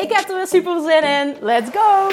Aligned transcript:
Ik 0.00 0.12
heb 0.12 0.28
er 0.28 0.34
weer 0.34 0.46
super 0.46 0.80
zin 0.80 1.02
in. 1.02 1.44
Let's 1.44 1.70
go! 1.70 2.08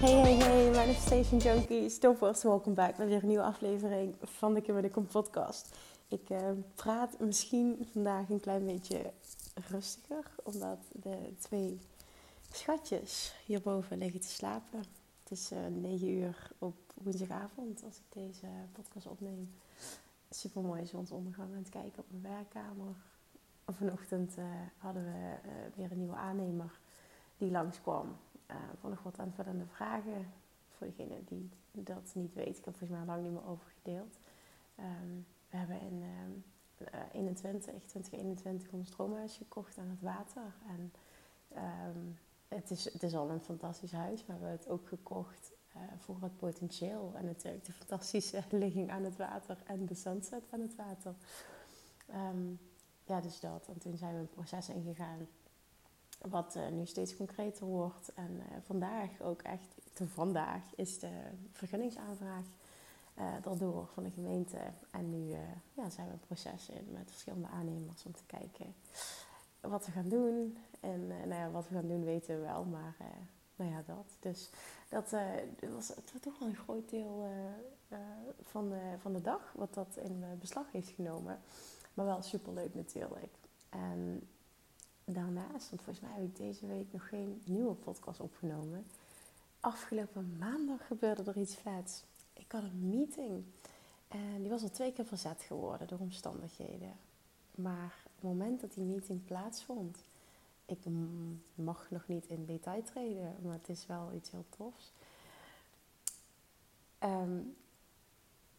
Hey, 0.00 0.34
hey, 0.34 0.70
Manifestation 0.70 1.38
Junkies, 1.38 1.98
toppers, 1.98 2.42
welkom 2.42 2.74
back 2.74 2.96
bij 2.96 3.06
weer 3.06 3.22
een 3.22 3.28
nieuwe 3.28 3.42
aflevering 3.42 4.16
van 4.22 4.54
de 4.54 4.60
Kim 4.60 4.82
de 4.82 4.90
Kom 4.90 5.06
podcast. 5.06 5.76
Ik 6.08 6.30
uh, 6.30 6.38
praat 6.74 7.18
misschien 7.18 7.88
vandaag 7.92 8.28
een 8.28 8.40
klein 8.40 8.66
beetje 8.66 9.12
rustiger, 9.70 10.24
omdat 10.42 10.78
de 10.92 11.34
twee 11.38 11.80
schatjes 12.52 13.34
hierboven 13.44 13.98
liggen 13.98 14.20
te 14.20 14.28
slapen. 14.28 15.03
Het 15.24 15.38
is 15.38 15.52
uh, 15.52 15.66
eh, 15.66 15.72
9 15.72 16.08
uur 16.08 16.50
op 16.58 16.74
woensdagavond 16.94 17.82
als 17.84 17.96
ik 17.96 18.04
deze 18.08 18.46
podcast 18.72 19.06
opneem. 19.06 19.54
Super 20.30 20.62
mooie 20.62 20.86
zonsondergang 20.86 21.52
aan 21.52 21.58
het 21.58 21.68
kijken 21.68 21.98
op 21.98 22.06
mijn 22.10 22.34
werkkamer. 22.34 22.94
Vanochtend 23.66 24.38
uh, 24.38 24.44
hadden 24.78 25.04
we 25.04 25.36
weer 25.74 25.92
een 25.92 25.98
nieuwe 25.98 26.16
aannemer 26.16 26.78
die 27.36 27.50
langskwam 27.50 28.16
voor 28.80 28.90
nog 28.90 29.02
wat 29.02 29.18
aanvullende 29.18 29.66
vragen. 29.66 30.32
Voor 30.70 30.86
degene 30.86 31.24
die 31.24 31.50
dat 31.72 32.12
niet 32.14 32.34
weet, 32.34 32.58
ik 32.58 32.64
heb 32.64 32.76
volgens 32.76 32.98
mij 32.98 33.06
lang 33.06 33.22
niet 33.22 33.32
meer 33.32 33.46
over 33.46 33.66
gedeeld. 33.82 34.18
Um, 34.78 35.26
we 35.50 35.56
hebben 35.56 35.80
in 35.80 36.02
uh, 36.78 37.00
21, 37.12 37.82
2021 37.84 38.72
ons 38.72 38.88
stroomhuis 38.88 39.36
gekocht 39.36 39.78
aan 39.78 39.88
het 39.88 40.00
water. 40.00 40.54
En 40.68 40.92
um, 41.86 42.18
het, 42.54 42.70
is, 42.70 42.92
het 42.92 43.02
is 43.02 43.14
al 43.14 43.30
een 43.30 43.40
fantastisch 43.40 43.92
huis, 43.92 44.26
maar 44.26 44.38
we 44.38 44.46
hebben 44.46 44.64
het 44.64 44.68
ook 44.68 44.88
gekocht 44.88 45.52
uh, 45.76 45.82
voor 45.98 46.16
het 46.20 46.36
potentieel. 46.36 47.12
En 47.14 47.24
natuurlijk 47.24 47.64
de 47.64 47.72
fantastische 47.72 48.42
ligging 48.64 48.90
aan 48.90 49.04
het 49.04 49.16
water 49.16 49.62
en 49.66 49.86
de 49.86 49.94
sunset 49.94 50.42
aan 50.50 50.60
het 50.60 50.74
water. 50.76 51.14
Um, 52.10 52.60
ja, 53.04 53.20
dus 53.20 53.40
dat. 53.40 53.68
En 53.68 53.78
toen 53.78 53.96
zijn 53.96 54.14
we 54.14 54.20
een 54.20 54.28
proces 54.28 54.68
ingegaan 54.68 55.28
wat 56.20 56.56
uh, 56.56 56.68
nu 56.68 56.86
steeds 56.86 57.16
concreter 57.16 57.66
wordt. 57.66 58.12
En 58.14 58.30
uh, 58.30 58.56
vandaag 58.62 59.20
ook 59.20 59.42
echt, 59.42 59.76
vandaag 59.92 60.62
is 60.74 60.98
de 60.98 61.10
vergunningsaanvraag 61.52 62.44
daardoor 63.42 63.86
van 63.86 64.02
de 64.02 64.10
gemeente. 64.10 64.58
En 64.90 65.10
nu 65.10 65.36
ja, 65.72 65.90
zijn 65.90 66.06
we 66.06 66.12
een 66.12 66.20
proces 66.20 66.68
in 66.68 66.92
met 66.92 67.10
verschillende 67.10 67.48
aannemers 67.48 68.04
om 68.04 68.12
te 68.12 68.24
kijken 68.26 68.74
wat 69.68 69.86
we 69.86 69.92
gaan 69.92 70.08
doen. 70.08 70.56
En 70.84 71.06
nou 71.06 71.34
ja, 71.34 71.50
wat 71.50 71.68
we 71.68 71.74
gaan 71.74 71.88
doen 71.88 72.04
weten 72.04 72.36
we 72.36 72.46
wel, 72.46 72.64
maar 72.64 72.96
nou 73.56 73.70
ja, 73.70 73.82
dat. 73.86 74.16
Dus 74.20 74.50
dat, 74.88 75.10
was, 75.72 75.88
het 75.88 76.12
was 76.12 76.20
toch 76.20 76.38
wel 76.38 76.48
een 76.48 76.56
groot 76.56 76.90
deel 76.90 77.28
van, 78.42 78.68
de, 78.68 78.94
van 78.98 79.12
de 79.12 79.20
dag 79.20 79.52
wat 79.56 79.74
dat 79.74 79.96
in 79.96 80.24
beslag 80.40 80.72
heeft 80.72 80.88
genomen. 80.88 81.40
Maar 81.94 82.06
wel 82.06 82.22
superleuk 82.22 82.74
natuurlijk. 82.74 83.34
En 83.68 84.28
daarnaast, 85.04 85.70
want 85.70 85.82
volgens 85.82 86.00
mij 86.00 86.10
heb 86.14 86.24
ik 86.24 86.36
deze 86.36 86.66
week 86.66 86.92
nog 86.92 87.08
geen 87.08 87.42
nieuwe 87.44 87.74
podcast 87.74 88.20
opgenomen. 88.20 88.86
Afgelopen 89.60 90.36
maandag 90.38 90.86
gebeurde 90.86 91.22
er 91.30 91.36
iets 91.36 91.54
vets. 91.54 92.04
Ik 92.32 92.52
had 92.52 92.62
een 92.62 92.88
meeting 92.88 93.44
en 94.08 94.40
die 94.40 94.50
was 94.50 94.62
al 94.62 94.70
twee 94.70 94.92
keer 94.92 95.04
verzet 95.04 95.42
geworden 95.42 95.86
door 95.86 95.98
omstandigheden. 95.98 96.92
Maar 97.54 97.94
het 98.14 98.22
moment 98.22 98.60
dat 98.60 98.74
die 98.74 98.84
meeting 98.84 99.24
plaatsvond, 99.24 99.98
ik 100.66 100.78
mag 101.54 101.90
nog 101.90 102.08
niet 102.08 102.26
in 102.26 102.44
detail 102.44 102.82
treden, 102.82 103.36
maar 103.42 103.52
het 103.52 103.68
is 103.68 103.86
wel 103.86 104.12
iets 104.12 104.30
heel 104.30 104.44
tofs. 104.48 104.92
Um, 107.00 107.56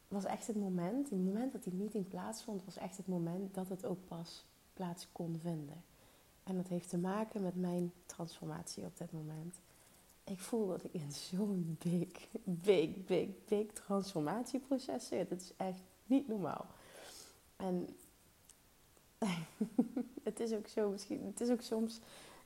was 0.08 0.26
echt 0.26 0.48
het 0.48 0.56
moment, 0.56 1.10
het 1.10 1.20
moment 1.20 1.52
dat 1.52 1.64
die 1.64 1.74
meeting 1.74 2.08
plaatsvond, 2.08 2.66
was 2.66 2.78
echt 2.78 2.98
het 2.98 3.08
moment 3.08 3.54
dat 3.54 3.70
het 3.70 3.86
ook 3.86 4.08
pas 4.08 4.46
plaats 4.74 5.08
kon 5.12 5.40
vinden. 5.40 5.84
En 6.44 6.56
dat 6.56 6.68
heeft 6.68 6.90
te 6.90 6.98
maken 6.98 7.42
met 7.42 7.56
mijn 7.56 7.94
transformatie 8.06 8.86
op 8.86 8.98
dit 8.98 9.12
moment. 9.12 9.60
Ik 10.24 10.40
voel 10.40 10.68
dat 10.68 10.84
ik 10.84 10.94
in 10.94 11.12
zo'n 11.12 11.78
big, 11.84 12.28
big, 12.44 13.06
big, 13.06 13.30
big 13.46 13.72
transformatieproces 13.72 15.08
zit. 15.08 15.30
Het 15.30 15.42
is 15.42 15.54
echt 15.58 15.82
niet 16.06 16.28
normaal. 16.28 16.66
En 17.56 17.90
het 20.26 20.40
is 20.40 20.54
ook 20.54 20.68
zo, 20.68 20.90
misschien, 20.90 21.26
het 21.26 21.42
is 21.42 21.50
ook 21.50 21.62
soms 21.62 22.00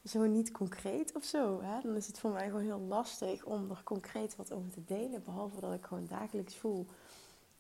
zo 0.04 0.26
niet 0.26 0.52
concreet 0.52 1.16
of 1.16 1.24
zo. 1.24 1.62
Hè? 1.62 1.82
Dan 1.82 1.96
is 1.96 2.08
het 2.08 2.20
voor 2.20 2.32
mij 2.32 2.46
gewoon 2.46 2.64
heel 2.64 2.80
lastig 2.88 3.46
om 3.46 3.70
er 3.70 3.82
concreet 3.84 4.36
wat 4.36 4.52
over 4.52 4.72
te 4.72 4.86
delen. 4.86 5.24
Behalve 5.24 5.60
dat 5.60 5.74
ik 5.74 5.86
gewoon 5.86 6.06
dagelijks 6.08 6.56
voel 6.56 6.86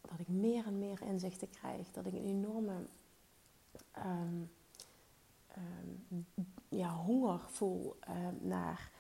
dat 0.01 0.19
ik 0.19 0.27
meer 0.27 0.65
en 0.65 0.79
meer 0.79 1.01
inzichten 1.01 1.49
krijg. 1.49 1.91
Dat 1.91 2.05
ik 2.05 2.13
een 2.13 2.25
enorme 2.25 2.73
ehm, 3.91 4.43
Ehm, 5.59 6.21
ja, 6.69 6.95
honger 6.95 7.39
voel 7.47 7.95
ehm, 7.99 8.35
naar, 8.41 8.91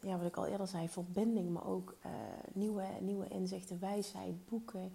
ja, 0.00 0.16
wat 0.16 0.26
ik 0.26 0.36
al 0.36 0.46
eerder 0.46 0.66
zei, 0.66 0.88
verbinding, 0.88 1.50
maar 1.50 1.66
ook 1.66 1.96
uh, 2.06 2.12
nieuwe, 2.52 2.86
nieuwe 3.00 3.28
inzichten, 3.28 3.80
wijsheid, 3.80 4.46
boeken. 4.46 4.92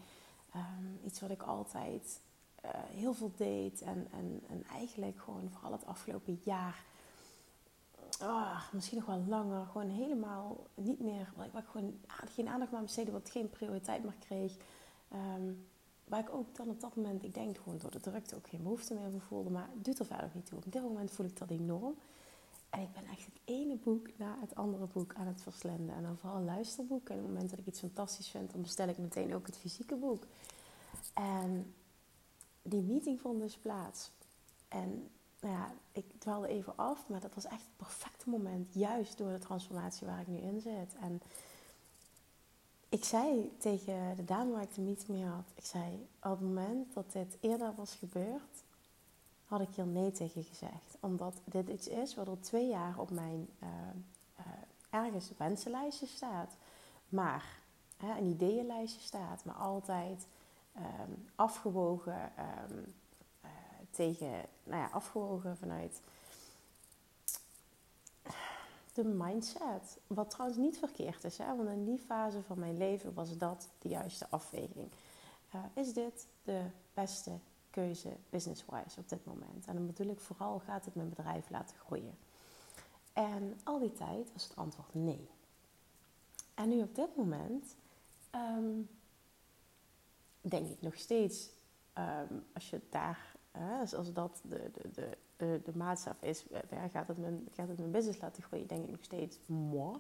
iets 1.05 1.19
wat 1.19 1.29
ik 1.29 1.43
altijd 1.43 2.21
uh, 2.66 2.72
heel 2.74 3.14
veel 3.14 3.31
deed 3.36 3.81
en, 3.81 4.08
en, 4.12 4.42
en 4.50 4.64
eigenlijk 4.72 5.20
gewoon 5.20 5.50
vooral 5.52 5.72
het 5.72 5.86
afgelopen 5.86 6.40
jaar, 6.44 6.84
oh, 8.22 8.74
misschien 8.74 8.97
nog 8.97 9.08
wel 9.08 9.24
langer, 9.28 9.66
gewoon 9.66 9.90
helemaal 9.90 10.58
niet 10.74 11.00
meer, 11.00 11.34
wat 11.36 11.46
ik, 11.46 11.52
wat 11.52 11.62
ik 11.62 11.70
gewoon 11.70 12.00
geen 12.25 12.47
aandacht 12.47 12.72
meer 12.72 12.81
besteedde, 12.81 13.12
wat 13.12 13.30
geen 13.30 13.50
prioriteit 13.50 14.03
meer 14.03 14.18
kreeg. 14.20 14.56
Um, 15.14 15.68
Waar 16.09 16.20
ik 16.20 16.34
ook 16.34 16.56
dan 16.56 16.70
op 16.70 16.81
dat 16.81 16.96
moment, 16.96 17.24
ik 17.24 17.34
denk 17.34 17.58
gewoon 17.58 17.78
door 17.78 17.92
de 17.92 18.00
drukte 18.00 18.36
ook 18.36 18.47
geen 18.47 18.64
behoefte 18.64 18.94
meer 18.94 19.22
voelde. 19.28 19.50
Maar 19.50 19.70
het 19.74 19.86
doet 19.86 20.00
er 20.00 20.06
verder 20.06 20.30
niet 20.34 20.46
toe. 20.46 20.58
Op 20.58 20.72
dit 20.72 20.81
moment 20.81 21.12
voel 21.12 21.26
ik 21.26 21.38
dat 21.38 21.50
enorm. 21.50 21.96
En 22.70 22.81
ik 22.81 22.91
ben 22.91 23.06
echt 23.06 23.26
het 23.26 23.40
ene 23.46 23.76
boek 23.76 24.08
na 24.18 24.38
het 24.40 24.56
andere 24.56 24.86
boek 24.86 25.14
aan 25.14 25.28
het 25.28 25.41
verslenden. 25.41 25.96
En 25.96 26.03
dan 26.03 26.18
vooral 26.18 26.41
luisterboeken. 26.41 27.14
En 27.14 27.20
op 27.20 27.26
het 27.26 27.34
moment 27.34 27.50
dat 27.50 27.59
ik 27.59 27.66
iets 27.66 27.80
fantastisch 27.80 28.30
vind, 28.30 28.52
dan 28.52 28.62
bestel 28.62 28.88
ik 28.88 28.97
meteen 28.97 29.36
ook 29.36 29.46
het 29.46 29.58
fysieke 29.58 29.96
boek. 29.96 30.24
En 31.14 31.74
die 32.69 32.81
meeting 32.81 33.22
vond 33.22 33.40
dus 33.40 33.57
plaats. 33.57 34.12
En 34.68 35.09
nou 35.40 35.53
ja, 35.53 35.72
ik 35.91 36.06
dwaalde 36.18 36.47
even 36.47 36.74
af, 36.75 37.07
maar 37.07 37.19
dat 37.19 37.35
was 37.35 37.46
echt 37.46 37.62
het 37.62 37.78
perfecte 37.78 38.30
moment. 38.30 38.74
Juist 38.74 39.18
door 39.18 39.31
de 39.31 39.40
transformatie 39.40 40.07
waar 40.07 40.22
ik 40.22 40.28
nu 40.28 40.38
in 40.38 40.62
zit. 40.62 40.96
En 41.02 41.22
ik 42.90 43.03
zei 43.03 43.52
tegen 43.58 44.16
de 44.16 44.25
dame 44.25 44.52
waar 44.52 44.62
ik 44.62 44.74
de 44.74 44.81
meeting 44.81 45.08
mee 45.08 45.25
had, 45.25 45.52
ik 45.56 45.66
zei, 45.66 46.08
op 46.24 46.31
het 46.31 46.41
moment 46.41 46.93
dat 46.93 47.11
dit 47.11 47.38
eerder 47.40 47.73
was 47.76 47.96
gebeurd, 47.96 48.64
had 49.46 49.61
ik 49.61 49.76
hier 49.76 49.85
nee 49.85 50.11
tegen 50.11 50.43
gezegd. 50.43 50.97
Omdat 50.99 51.41
dit 51.43 51.70
iets 51.70 51.88
is 51.88 52.16
wat 52.16 52.28
al 52.28 52.38
twee 52.40 52.67
jaar 52.67 52.99
op 52.99 53.09
mijn 53.09 53.47
uh, 53.64 53.70
uh, 54.40 54.46
ergens 54.90 55.32
wensenlijstje 55.38 56.08
staat. 56.08 56.55
Maar, 57.09 57.46
uh, 58.03 58.17
een 58.17 58.26
ideeënlijstje 58.26 59.02
staat, 59.02 59.46
maar 59.46 59.55
altijd 59.55 60.28
um, 60.79 61.29
afgewogen 61.35 62.31
um, 62.70 62.93
tegen, 63.90 64.31
nou 64.64 64.81
ja, 64.81 64.90
afgewogen 64.91 65.58
vanuit 65.58 66.02
de 68.93 69.03
mindset. 69.03 69.97
Wat 70.08 70.29
trouwens 70.29 70.59
niet 70.59 70.78
verkeerd 70.78 71.23
is, 71.23 71.37
hè? 71.37 71.55
want 71.55 71.70
in 71.70 71.85
die 71.85 71.99
fase 71.99 72.41
van 72.41 72.59
mijn 72.59 72.78
leven 72.78 73.14
was 73.14 73.37
dat 73.37 73.70
de 73.79 73.90
juiste 73.90 74.28
afweging. 74.29 74.91
Uh, 75.55 75.61
is 75.73 75.93
dit 75.93 76.28
de 76.43 76.61
beste 76.93 77.31
keuze 77.70 78.09
business-wise 78.29 78.99
op 78.99 79.09
dit 79.09 79.26
moment? 79.26 79.66
En 79.66 79.76
dan 79.76 79.85
bedoel 79.85 80.08
ik 80.08 80.20
vooral, 80.20 80.59
gaat 80.59 80.85
het 80.85 80.96
mijn 80.96 81.09
bedrijf 81.09 81.49
laten 81.49 81.78
groeien? 81.78 82.17
En 83.14 83.59
al 83.64 83.79
die 83.79 83.93
tijd 83.93 84.34
was 84.34 84.43
het 84.43 84.55
antwoord 84.55 84.93
nee. 84.93 85.29
En 86.53 86.70
nu 86.70 86.81
op 86.81 86.96
dit 86.96 87.16
moment 87.16 87.76
um, 88.35 88.90
denk 90.41 90.68
ik 90.68 90.82
nog 90.82 90.96
steeds, 90.96 91.50
um, 91.97 92.46
als 92.53 92.70
je 92.70 92.82
daar, 92.90 93.36
uh, 93.56 93.80
als 93.80 94.14
dat 94.14 94.41
de, 94.44 94.72
de, 94.74 94.91
de 94.91 95.18
de, 95.40 95.62
de 95.64 95.78
maatstaf 95.78 96.22
is, 96.22 96.46
gaat 96.91 97.08
het, 97.08 97.18
mijn, 97.18 97.47
gaat 97.52 97.68
het 97.68 97.78
mijn 97.78 97.91
business 97.91 98.22
laten 98.22 98.44
groeien, 98.44 98.68
denk 98.68 98.84
ik 98.84 98.91
nog 98.91 99.03
steeds, 99.03 99.40
moi. 99.46 99.97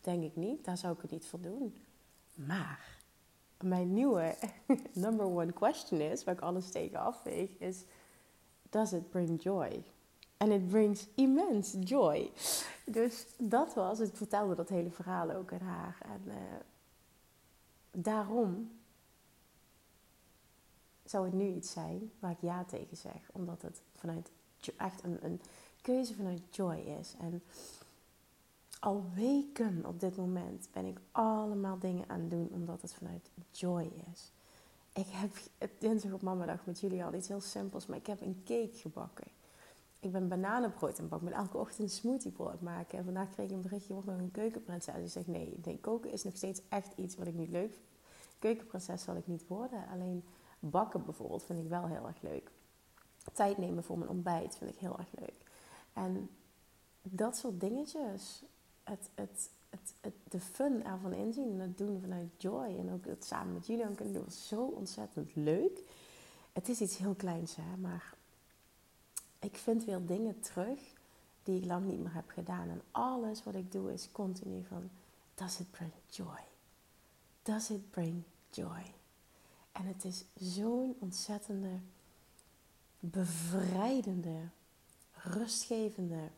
denk 0.00 0.22
ik 0.22 0.36
niet. 0.36 0.64
Daar 0.64 0.76
zou 0.76 0.94
ik 0.94 1.02
het 1.02 1.10
niet 1.10 1.26
voor 1.26 1.40
doen. 1.40 1.76
Maar 2.34 2.98
mijn 3.60 3.92
nieuwe 3.92 4.34
number 4.92 5.26
one 5.26 5.52
question 5.52 6.00
is, 6.00 6.24
waar 6.24 6.34
ik 6.34 6.40
alles 6.40 6.70
tegen 6.70 6.98
afweeg, 6.98 7.58
is: 7.58 7.84
Does 8.70 8.92
it 8.92 9.10
bring 9.10 9.42
joy? 9.42 9.84
And 10.36 10.52
it 10.52 10.68
brings 10.68 11.08
immense 11.14 11.78
joy. 11.78 12.30
Dus 12.86 13.26
dat 13.38 13.74
was, 13.74 14.00
ik 14.00 14.16
vertelde 14.16 14.54
dat 14.54 14.68
hele 14.68 14.90
verhaal 14.90 15.30
ook 15.30 15.52
aan 15.52 15.60
haar. 15.60 15.98
En 16.02 16.22
uh, 16.26 16.34
daarom 17.90 18.70
zou 21.04 21.24
het 21.24 21.34
nu 21.34 21.46
iets 21.46 21.72
zijn 21.72 22.10
waar 22.18 22.30
ik 22.30 22.40
ja 22.40 22.64
tegen 22.64 22.96
zeg. 22.96 23.30
Omdat 23.32 23.62
het 23.62 23.82
vanuit 23.94 24.30
echt 24.76 25.04
een, 25.04 25.18
een 25.24 25.40
keuze 25.82 26.14
vanuit 26.14 26.40
joy 26.50 26.76
is. 26.76 27.14
En 27.18 27.42
al 28.80 29.04
weken 29.14 29.86
op 29.86 30.00
dit 30.00 30.16
moment 30.16 30.68
ben 30.72 30.84
ik 30.84 30.98
allemaal 31.12 31.78
dingen 31.78 32.08
aan 32.08 32.20
het 32.20 32.30
doen 32.30 32.48
omdat 32.52 32.82
het 32.82 32.94
vanuit 32.94 33.30
joy 33.50 33.90
is. 34.12 34.32
Ik 34.92 35.06
heb 35.08 35.70
dinsdag 35.78 36.12
op 36.12 36.22
mamadag 36.22 36.66
met 36.66 36.80
jullie 36.80 37.04
al 37.04 37.14
iets 37.14 37.28
heel 37.28 37.40
simpels, 37.40 37.86
maar 37.86 37.98
ik 37.98 38.06
heb 38.06 38.20
een 38.20 38.42
cake 38.44 38.76
gebakken. 38.76 39.26
Ik 40.00 40.12
ben 40.12 40.28
bananenbrood 40.28 41.08
bakken. 41.08 41.28
Ik 41.28 41.34
ben 41.34 41.42
elke 41.42 41.56
ochtend 41.56 41.78
een 41.78 41.94
smoothiebrood 41.94 42.60
maken. 42.60 42.98
En 42.98 43.04
vandaag 43.04 43.30
kreeg 43.30 43.46
ik 43.46 43.52
een 43.52 43.62
berichtje, 43.62 43.92
wordt 43.92 44.08
nog 44.08 44.18
een 44.18 44.30
keukenprinses. 44.30 44.94
Die 44.94 45.08
zegt, 45.08 45.26
nee, 45.26 45.58
nee, 45.64 45.78
koken 45.78 46.12
is 46.12 46.24
nog 46.24 46.36
steeds 46.36 46.60
echt 46.68 46.92
iets 46.96 47.16
wat 47.16 47.26
ik 47.26 47.34
niet 47.34 47.50
leuk 47.50 47.72
vind. 47.72 47.84
Keukenprinses 48.38 49.02
zal 49.02 49.16
ik 49.16 49.26
niet 49.26 49.46
worden. 49.46 49.88
Alleen 49.92 50.24
bakken 50.70 51.04
bijvoorbeeld 51.04 51.44
vind 51.44 51.58
ik 51.58 51.68
wel 51.68 51.86
heel 51.86 52.06
erg 52.06 52.20
leuk. 52.20 52.50
Tijd 53.32 53.58
nemen 53.58 53.84
voor 53.84 53.98
mijn 53.98 54.10
ontbijt 54.10 54.56
vind 54.56 54.70
ik 54.70 54.78
heel 54.78 54.98
erg 54.98 55.08
leuk. 55.18 55.44
En 55.92 56.30
dat 57.02 57.36
soort 57.36 57.60
dingetjes, 57.60 58.42
het, 58.82 59.10
het, 59.14 59.50
het, 59.70 60.12
de 60.28 60.40
fun 60.40 60.84
ervan 60.84 61.12
inzien 61.12 61.52
en 61.52 61.60
het 61.60 61.78
doen 61.78 62.00
vanuit 62.00 62.28
joy 62.36 62.78
en 62.78 62.92
ook 62.92 63.04
het 63.04 63.24
samen 63.24 63.54
met 63.54 63.66
jullie 63.66 63.94
kunnen 63.94 64.14
doen, 64.14 64.24
was 64.24 64.48
zo 64.48 64.62
ontzettend 64.64 65.34
leuk. 65.34 65.82
Het 66.52 66.68
is 66.68 66.80
iets 66.80 66.96
heel 66.96 67.14
kleins, 67.14 67.56
hè, 67.56 67.76
maar 67.76 68.14
ik 69.38 69.56
vind 69.56 69.84
weer 69.84 70.06
dingen 70.06 70.40
terug 70.40 70.80
die 71.42 71.60
ik 71.60 71.64
lang 71.64 71.86
niet 71.86 71.98
meer 71.98 72.14
heb 72.14 72.30
gedaan. 72.30 72.68
En 72.68 72.82
alles 72.90 73.42
wat 73.42 73.54
ik 73.54 73.72
doe 73.72 73.92
is 73.92 74.12
continu 74.12 74.64
van, 74.64 74.90
does 75.34 75.60
it 75.60 75.70
bring 75.70 75.92
joy? 76.06 76.40
Does 77.42 77.70
it 77.70 77.90
bring 77.90 78.22
joy? 78.50 78.92
En 79.74 79.86
het 79.86 80.04
is 80.04 80.24
zo'n 80.34 80.96
ontzettende, 80.98 81.80
bevrijdende, 83.00 84.48
rustgevende 85.12 86.28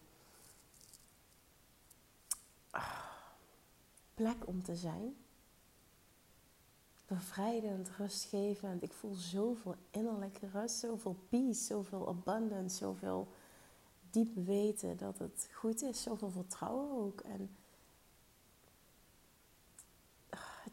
ah, 2.70 3.02
plek 4.14 4.46
om 4.46 4.62
te 4.62 4.76
zijn. 4.76 5.16
Bevrijdend, 7.06 7.90
rustgevend. 7.98 8.82
Ik 8.82 8.92
voel 8.92 9.14
zoveel 9.14 9.76
innerlijke 9.90 10.48
rust, 10.48 10.78
zoveel 10.78 11.16
peace, 11.28 11.64
zoveel 11.64 12.08
abundance, 12.08 12.76
zoveel 12.76 13.28
diep 14.10 14.34
weten 14.34 14.96
dat 14.96 15.18
het 15.18 15.48
goed 15.52 15.82
is, 15.82 16.02
zoveel 16.02 16.30
vertrouwen 16.30 16.90
ook. 16.90 17.20
En 17.20 17.56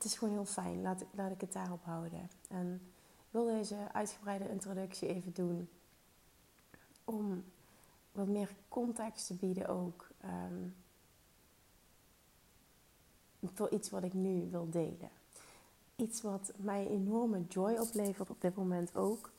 het 0.03 0.11
is 0.11 0.17
gewoon 0.17 0.33
heel 0.33 0.45
fijn. 0.45 0.81
Laat 0.81 1.05
laat 1.11 1.31
ik 1.31 1.41
het 1.41 1.53
daarop 1.53 1.83
houden. 1.83 2.29
En 2.49 2.81
ik 3.17 3.31
wil 3.31 3.45
deze 3.45 3.75
uitgebreide 3.91 4.49
introductie 4.49 5.07
even 5.07 5.33
doen. 5.33 5.69
Om 7.03 7.43
wat 8.11 8.27
meer 8.27 8.55
context 8.69 9.27
te 9.27 9.33
bieden 9.33 9.67
ook. 9.67 10.07
Um, 10.25 10.75
voor 13.53 13.69
iets 13.69 13.89
wat 13.89 14.03
ik 14.03 14.13
nu 14.13 14.49
wil 14.49 14.69
delen. 14.69 15.09
Iets 15.95 16.21
wat 16.21 16.53
mij 16.55 16.87
enorme 16.87 17.45
joy 17.47 17.77
oplevert 17.77 18.29
op 18.29 18.41
dit 18.41 18.55
moment 18.55 18.95
ook. 18.95 19.31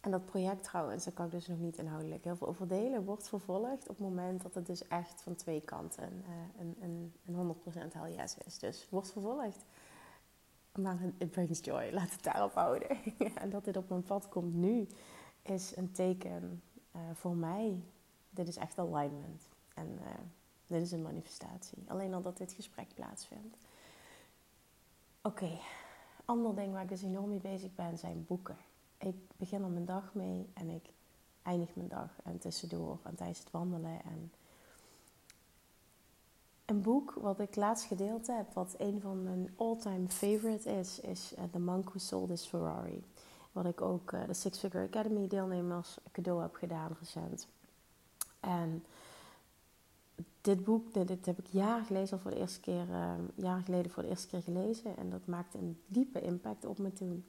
En 0.00 0.10
dat 0.10 0.24
project 0.24 0.62
trouwens, 0.62 1.04
daar 1.04 1.14
kan 1.14 1.26
ik 1.26 1.30
dus 1.30 1.46
nog 1.46 1.58
niet 1.58 1.78
inhoudelijk 1.78 2.24
heel 2.24 2.36
veel 2.36 2.46
over 2.46 2.68
delen, 2.68 3.04
wordt 3.04 3.28
vervolgd 3.28 3.88
op 3.88 3.88
het 3.88 3.98
moment 3.98 4.42
dat 4.42 4.54
het 4.54 4.66
dus 4.66 4.88
echt 4.88 5.22
van 5.22 5.34
twee 5.34 5.60
kanten 5.60 6.24
uh, 6.28 6.60
een, 6.60 6.76
een, 6.80 7.12
een 7.26 7.54
100% 7.90 7.92
hell 7.92 8.14
yes 8.14 8.36
is. 8.46 8.58
Dus 8.58 8.86
wordt 8.90 9.12
vervolgd. 9.12 9.64
Maar 10.78 10.98
it 11.18 11.30
brings 11.30 11.64
joy, 11.64 11.90
laat 11.92 12.10
het 12.10 12.22
daarop 12.22 12.54
houden. 12.54 12.88
en 13.42 13.50
dat 13.50 13.64
dit 13.64 13.76
op 13.76 13.88
mijn 13.88 14.02
pad 14.02 14.28
komt 14.28 14.54
nu, 14.54 14.86
is 15.42 15.76
een 15.76 15.92
teken 15.92 16.62
uh, 16.96 17.00
voor 17.12 17.36
mij. 17.36 17.82
Dit 18.30 18.48
is 18.48 18.56
echt 18.56 18.78
alignment. 18.78 19.48
En 19.74 19.98
uh, 20.00 20.06
dit 20.66 20.82
is 20.82 20.92
een 20.92 21.02
manifestatie. 21.02 21.84
Alleen 21.86 22.14
al 22.14 22.22
dat 22.22 22.36
dit 22.36 22.52
gesprek 22.52 22.94
plaatsvindt. 22.94 23.56
Oké, 25.22 25.58
ander 26.24 26.54
ding 26.54 26.72
waar 26.72 26.82
ik 26.82 26.88
dus 26.88 27.02
enorm 27.02 27.28
mee 27.28 27.40
bezig 27.40 27.74
ben, 27.74 27.98
zijn 27.98 28.24
boeken 28.26 28.56
ik 29.00 29.16
begin 29.36 29.62
er 29.62 29.68
mijn 29.68 29.84
dag 29.84 30.14
mee 30.14 30.50
en 30.54 30.68
ik 30.68 30.90
eindig 31.42 31.74
mijn 31.74 31.88
dag 31.88 32.10
en 32.24 32.38
tussendoor 32.38 32.98
en 33.02 33.14
tijdens 33.14 33.38
het 33.38 33.50
wandelen. 33.50 34.04
En 34.04 34.32
een 36.64 36.82
boek 36.82 37.14
wat 37.20 37.40
ik 37.40 37.56
laatst 37.56 37.86
gedeeld 37.86 38.26
heb, 38.26 38.52
wat 38.52 38.74
een 38.78 39.00
van 39.00 39.22
mijn 39.22 39.54
all-time 39.56 40.08
favorite 40.08 40.70
is, 40.70 41.00
is 41.00 41.32
uh, 41.38 41.44
The 41.52 41.58
Monk 41.58 41.88
Who 41.88 41.98
Sold 41.98 42.28
His 42.28 42.46
Ferrari. 42.46 43.04
Wat 43.52 43.64
ik 43.64 43.80
ook 43.80 44.12
uh, 44.12 44.26
de 44.26 44.34
Six 44.34 44.58
Figure 44.58 44.86
Academy 44.86 45.28
deelnemers 45.28 45.98
cadeau 46.12 46.42
heb 46.42 46.54
gedaan 46.54 46.96
recent. 46.98 47.48
En 48.40 48.84
dit 50.40 50.64
boek, 50.64 50.94
dit, 50.94 51.26
heb 51.26 51.38
ik 51.38 51.46
jaren 51.46 51.84
geleden 51.84 52.12
al 52.12 52.18
voor 52.18 52.30
de 52.30 52.36
eerste 52.36 52.60
keer, 52.60 52.88
uh, 52.88 53.12
jaren 53.34 53.64
geleden 53.64 53.90
voor 53.90 54.02
de 54.02 54.08
eerste 54.08 54.28
keer 54.28 54.42
gelezen. 54.42 54.96
En 54.96 55.10
dat 55.10 55.26
maakte 55.26 55.58
een 55.58 55.80
diepe 55.86 56.20
impact 56.20 56.64
op 56.64 56.78
me 56.78 56.92
toen. 56.92 57.24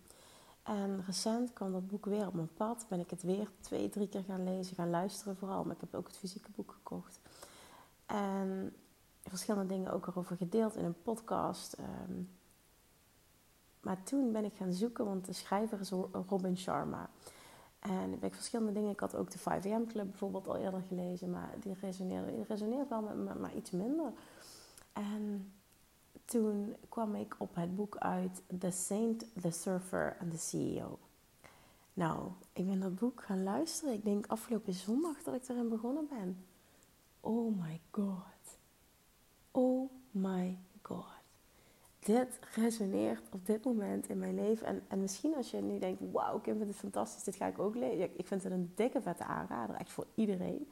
En 0.63 1.03
recent 1.05 1.53
kwam 1.53 1.71
dat 1.71 1.87
boek 1.87 2.05
weer 2.05 2.27
op 2.27 2.33
mijn 2.33 2.53
pad. 2.53 2.85
Ben 2.89 2.99
ik 2.99 3.09
het 3.09 3.23
weer 3.23 3.49
twee, 3.59 3.89
drie 3.89 4.09
keer 4.09 4.23
gaan 4.23 4.43
lezen, 4.43 4.75
gaan 4.75 4.89
luisteren 4.89 5.37
vooral. 5.37 5.63
Maar 5.63 5.75
ik 5.75 5.81
heb 5.81 5.95
ook 5.95 6.07
het 6.07 6.17
fysieke 6.17 6.51
boek 6.55 6.71
gekocht. 6.71 7.19
En 8.05 8.75
verschillende 9.23 9.73
dingen 9.73 9.91
ook 9.91 10.07
erover 10.07 10.35
gedeeld 10.35 10.75
in 10.75 10.85
een 10.85 11.01
podcast. 11.01 11.73
Ehm, 11.73 12.21
maar 13.81 14.03
toen 14.03 14.31
ben 14.31 14.45
ik 14.45 14.53
gaan 14.55 14.73
zoeken, 14.73 15.05
want 15.05 15.25
de 15.25 15.33
schrijver 15.33 15.79
is 15.79 15.89
Robin 16.27 16.57
Sharma. 16.57 17.09
En 17.79 18.13
ik 18.13 18.21
heb 18.21 18.33
verschillende 18.33 18.71
dingen. 18.71 18.91
Ik 18.91 18.99
had 18.99 19.15
ook 19.15 19.31
de 19.31 19.39
5am 19.39 19.87
Club 19.87 20.05
bijvoorbeeld 20.09 20.47
al 20.47 20.57
eerder 20.57 20.81
gelezen, 20.87 21.31
maar 21.31 21.53
die 21.59 21.73
resoneerde, 22.47 22.85
wel 22.89 23.01
met 23.01 23.15
me, 23.15 23.39
maar 23.39 23.55
iets 23.55 23.71
minder. 23.71 24.13
En 24.93 25.51
toen 26.31 26.75
kwam 26.89 27.15
ik 27.15 27.35
op 27.37 27.55
het 27.55 27.75
boek 27.75 27.97
uit 27.97 28.41
The 28.59 28.71
Saint, 28.71 29.25
The 29.41 29.51
Surfer 29.51 30.17
and 30.19 30.31
The 30.31 30.37
CEO. 30.37 30.99
Nou, 31.93 32.31
ik 32.53 32.67
ben 32.67 32.79
dat 32.79 32.95
boek 32.95 33.23
gaan 33.23 33.43
luisteren. 33.43 33.93
Ik 33.93 34.03
denk 34.03 34.25
afgelopen 34.27 34.73
zondag 34.73 35.23
dat 35.23 35.35
ik 35.35 35.47
erin 35.47 35.69
begonnen 35.69 36.07
ben. 36.09 36.45
Oh 37.19 37.61
my 37.61 37.81
god. 37.91 38.57
Oh 39.51 39.91
my 40.11 40.57
god. 40.81 41.05
Dit 41.99 42.39
resoneert 42.55 43.21
op 43.31 43.45
dit 43.45 43.63
moment 43.63 44.09
in 44.09 44.19
mijn 44.19 44.35
leven. 44.35 44.67
En, 44.67 44.83
en 44.87 45.01
misschien 45.01 45.35
als 45.35 45.51
je 45.51 45.61
nu 45.61 45.79
denkt, 45.79 46.01
wauw, 46.11 46.37
ik 46.37 46.43
vind 46.43 46.59
het 46.59 46.75
fantastisch, 46.75 47.23
dit 47.23 47.35
ga 47.35 47.47
ik 47.47 47.59
ook 47.59 47.75
lezen. 47.75 48.19
Ik 48.19 48.27
vind 48.27 48.43
het 48.43 48.51
een 48.51 48.71
dikke 48.75 49.01
vette 49.01 49.23
aanrader, 49.23 49.75
echt 49.75 49.91
voor 49.91 50.07
iedereen. 50.15 50.71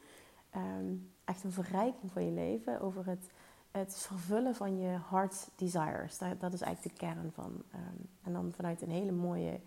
Ehm, 0.50 0.96
echt 1.24 1.44
een 1.44 1.52
verrijking 1.52 2.12
van 2.12 2.26
je 2.26 2.32
leven 2.32 2.82
over 2.82 3.06
het 3.06 3.30
het 3.72 3.98
vervullen 3.98 4.56
van 4.56 4.80
je 4.80 4.98
heart 5.10 5.50
desires. 5.56 6.18
Dat, 6.18 6.40
dat 6.40 6.54
is 6.54 6.62
eigenlijk 6.62 6.96
de 6.96 7.06
kern 7.06 7.32
van. 7.32 7.64
Um, 7.76 8.10
en 8.24 8.34
dan 8.34 8.52
vanuit 8.56 8.82
een 8.82 8.92
hele 8.92 9.12
mooie, 9.12 9.60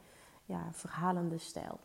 ja, 0.45 0.69
verhalende 0.73 1.39
stijl. 1.39 1.81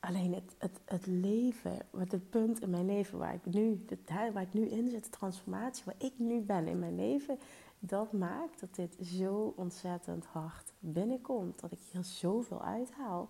Alleen 0.00 0.34
het, 0.34 0.54
het, 0.58 0.80
het 0.84 1.06
leven, 1.06 1.78
het 1.96 2.30
punt 2.30 2.60
in 2.60 2.70
mijn 2.70 2.86
leven 2.86 3.18
waar 3.18 3.34
ik, 3.34 3.44
nu, 3.44 3.84
waar 4.32 4.42
ik 4.42 4.52
nu 4.52 4.66
in 4.66 4.88
zit, 4.88 5.04
de 5.04 5.10
transformatie 5.10 5.84
waar 5.84 5.94
ik 5.98 6.12
nu 6.16 6.40
ben 6.40 6.66
in 6.66 6.78
mijn 6.78 6.96
leven, 6.96 7.38
dat 7.78 8.12
maakt 8.12 8.60
dat 8.60 8.74
dit 8.74 8.96
zo 9.06 9.52
ontzettend 9.56 10.24
hard 10.24 10.72
binnenkomt. 10.78 11.60
Dat 11.60 11.72
ik 11.72 11.78
hier 11.92 12.04
zoveel 12.04 12.62
uithaal. 12.62 13.28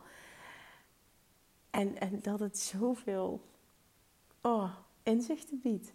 En, 1.71 2.01
en 2.01 2.23
dat 2.23 2.41
het 2.41 2.59
zoveel 2.59 3.41
oh, 4.41 4.71
inzichten 5.03 5.61
biedt. 5.63 5.93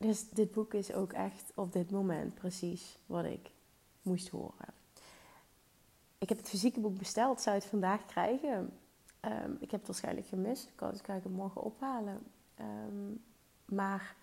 Dus 0.00 0.28
dit 0.28 0.52
boek 0.52 0.74
is 0.74 0.92
ook 0.92 1.12
echt 1.12 1.52
op 1.54 1.72
dit 1.72 1.90
moment 1.90 2.34
precies 2.34 2.98
wat 3.06 3.24
ik 3.24 3.50
moest 4.02 4.28
horen. 4.28 4.74
Ik 6.18 6.28
heb 6.28 6.38
het 6.38 6.48
fysieke 6.48 6.80
boek 6.80 6.98
besteld, 6.98 7.40
zou 7.40 7.56
het 7.56 7.64
vandaag 7.64 8.06
krijgen. 8.06 8.78
Um, 9.20 9.56
ik 9.60 9.70
heb 9.70 9.80
het 9.80 9.86
waarschijnlijk 9.86 10.26
gemist. 10.26 10.68
Ik 10.68 10.76
kan 10.76 10.94
het 11.04 11.30
morgen 11.30 11.62
ophalen. 11.62 12.18
Um, 12.60 13.22
maar 13.64 14.16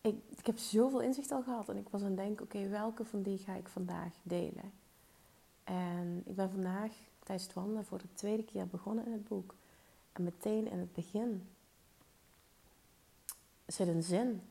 ik, 0.00 0.16
ik, 0.28 0.46
heb 0.46 0.58
zoveel 0.58 1.00
inzicht 1.00 1.30
al 1.30 1.42
gehad. 1.42 1.68
En 1.68 1.76
ik 1.76 1.88
was 1.88 2.00
aan 2.02 2.06
het 2.06 2.16
denken, 2.16 2.44
oké, 2.44 2.68
welke 2.68 3.04
van 3.04 3.22
die 3.22 3.38
ga 3.38 3.54
ik 3.54 3.68
vandaag 3.68 4.12
delen? 4.22 4.72
En 5.64 6.22
ik 6.26 6.36
ben 6.36 6.50
vandaag 6.50 6.92
tijdens 7.18 7.46
het 7.46 7.56
wandelen 7.56 7.84
voor 7.84 7.98
de 7.98 8.14
tweede 8.14 8.44
keer 8.44 8.66
begonnen 8.66 9.06
in 9.06 9.12
het 9.12 9.28
boek. 9.28 9.54
En 10.12 10.22
meteen 10.22 10.70
in 10.70 10.78
het 10.78 10.92
begin 10.92 11.48
zit 13.66 13.88
een 13.88 14.02
zin 14.02 14.42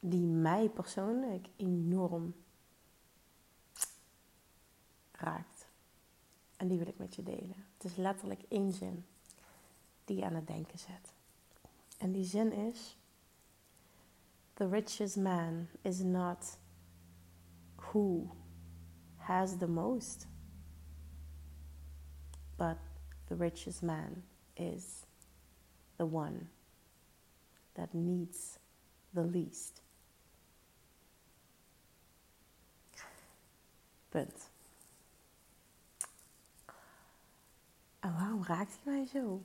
die 0.00 0.26
mij 0.26 0.68
persoonlijk 0.68 1.48
enorm 1.56 2.34
raakt. 5.12 5.68
En 6.56 6.68
die 6.68 6.78
wil 6.78 6.86
ik 6.86 6.98
met 6.98 7.14
je 7.14 7.22
delen. 7.22 7.66
Het 7.74 7.84
is 7.84 7.96
letterlijk 7.96 8.42
één 8.48 8.72
zin 8.72 9.04
die 10.04 10.16
je 10.16 10.24
aan 10.24 10.34
het 10.34 10.46
denken 10.46 10.78
zet. 10.78 11.12
En 11.98 12.12
die 12.12 12.24
zin 12.24 12.52
is: 12.52 12.96
The 14.54 14.68
richest 14.68 15.16
man 15.16 15.66
is 15.82 15.98
not 15.98 16.58
who 17.76 18.30
has 19.16 19.58
the 19.58 19.68
most, 19.68 20.26
but 22.56 22.76
the 23.26 23.36
richest 23.36 23.82
man 23.82 24.24
is 24.52 25.04
the 25.96 26.04
one 26.04 26.38
that 27.72 27.92
needs 27.92 28.58
the 29.12 29.24
least. 29.24 29.82
En 38.00 38.12
waarom 38.14 38.44
raakt 38.44 38.78
hij 38.82 38.94
mij 38.94 39.06
zo? 39.06 39.42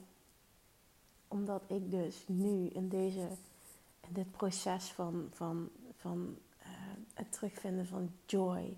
Omdat 1.27 1.63
ik 1.67 1.91
dus 1.91 2.23
nu 2.27 2.67
in, 2.67 2.89
deze, 2.89 3.27
in 4.01 4.13
dit 4.13 4.31
proces 4.31 4.91
van, 4.91 5.29
van, 5.31 5.69
van 5.95 6.37
uh, 6.61 6.67
het 7.13 7.31
terugvinden 7.31 7.87
van 7.87 8.11
joy, 8.25 8.77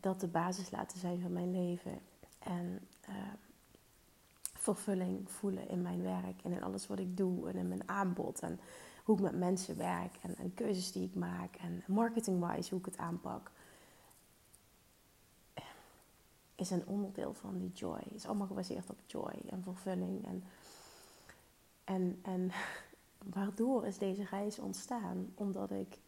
dat 0.00 0.20
de 0.20 0.26
basis 0.26 0.70
laten 0.70 0.98
zijn 0.98 1.20
van 1.20 1.32
mijn 1.32 1.52
leven. 1.52 1.98
En 2.38 2.86
uh, 3.08 3.14
vervulling 4.52 5.30
voelen 5.30 5.68
in 5.68 5.82
mijn 5.82 6.02
werk 6.02 6.42
en 6.42 6.52
in 6.52 6.62
alles 6.62 6.86
wat 6.86 6.98
ik 6.98 7.16
doe 7.16 7.48
en 7.48 7.56
in 7.56 7.68
mijn 7.68 7.88
aanbod. 7.88 8.40
En 8.40 8.60
hoe 9.04 9.16
ik 9.16 9.22
met 9.22 9.38
mensen 9.38 9.76
werk 9.76 10.16
en, 10.22 10.36
en 10.36 10.54
keuzes 10.54 10.92
die 10.92 11.04
ik 11.04 11.14
maak 11.14 11.56
en 11.56 11.82
marketing-wise 11.86 12.70
hoe 12.70 12.78
ik 12.78 12.84
het 12.84 12.98
aanpak 12.98 13.50
is 16.56 16.70
een 16.70 16.86
onderdeel 16.86 17.34
van 17.34 17.58
die 17.58 17.72
joy. 17.72 18.02
Is 18.14 18.26
allemaal 18.26 18.46
gebaseerd 18.46 18.90
op 18.90 18.98
joy 19.06 19.42
en 19.48 19.62
vervulling. 19.62 20.26
En, 20.26 20.44
en, 21.84 22.18
en 22.22 22.50
waardoor 23.34 23.86
is 23.86 23.98
deze 23.98 24.24
reis 24.24 24.58
ontstaan? 24.58 25.32
Omdat 25.34 25.70
ik 25.70 25.98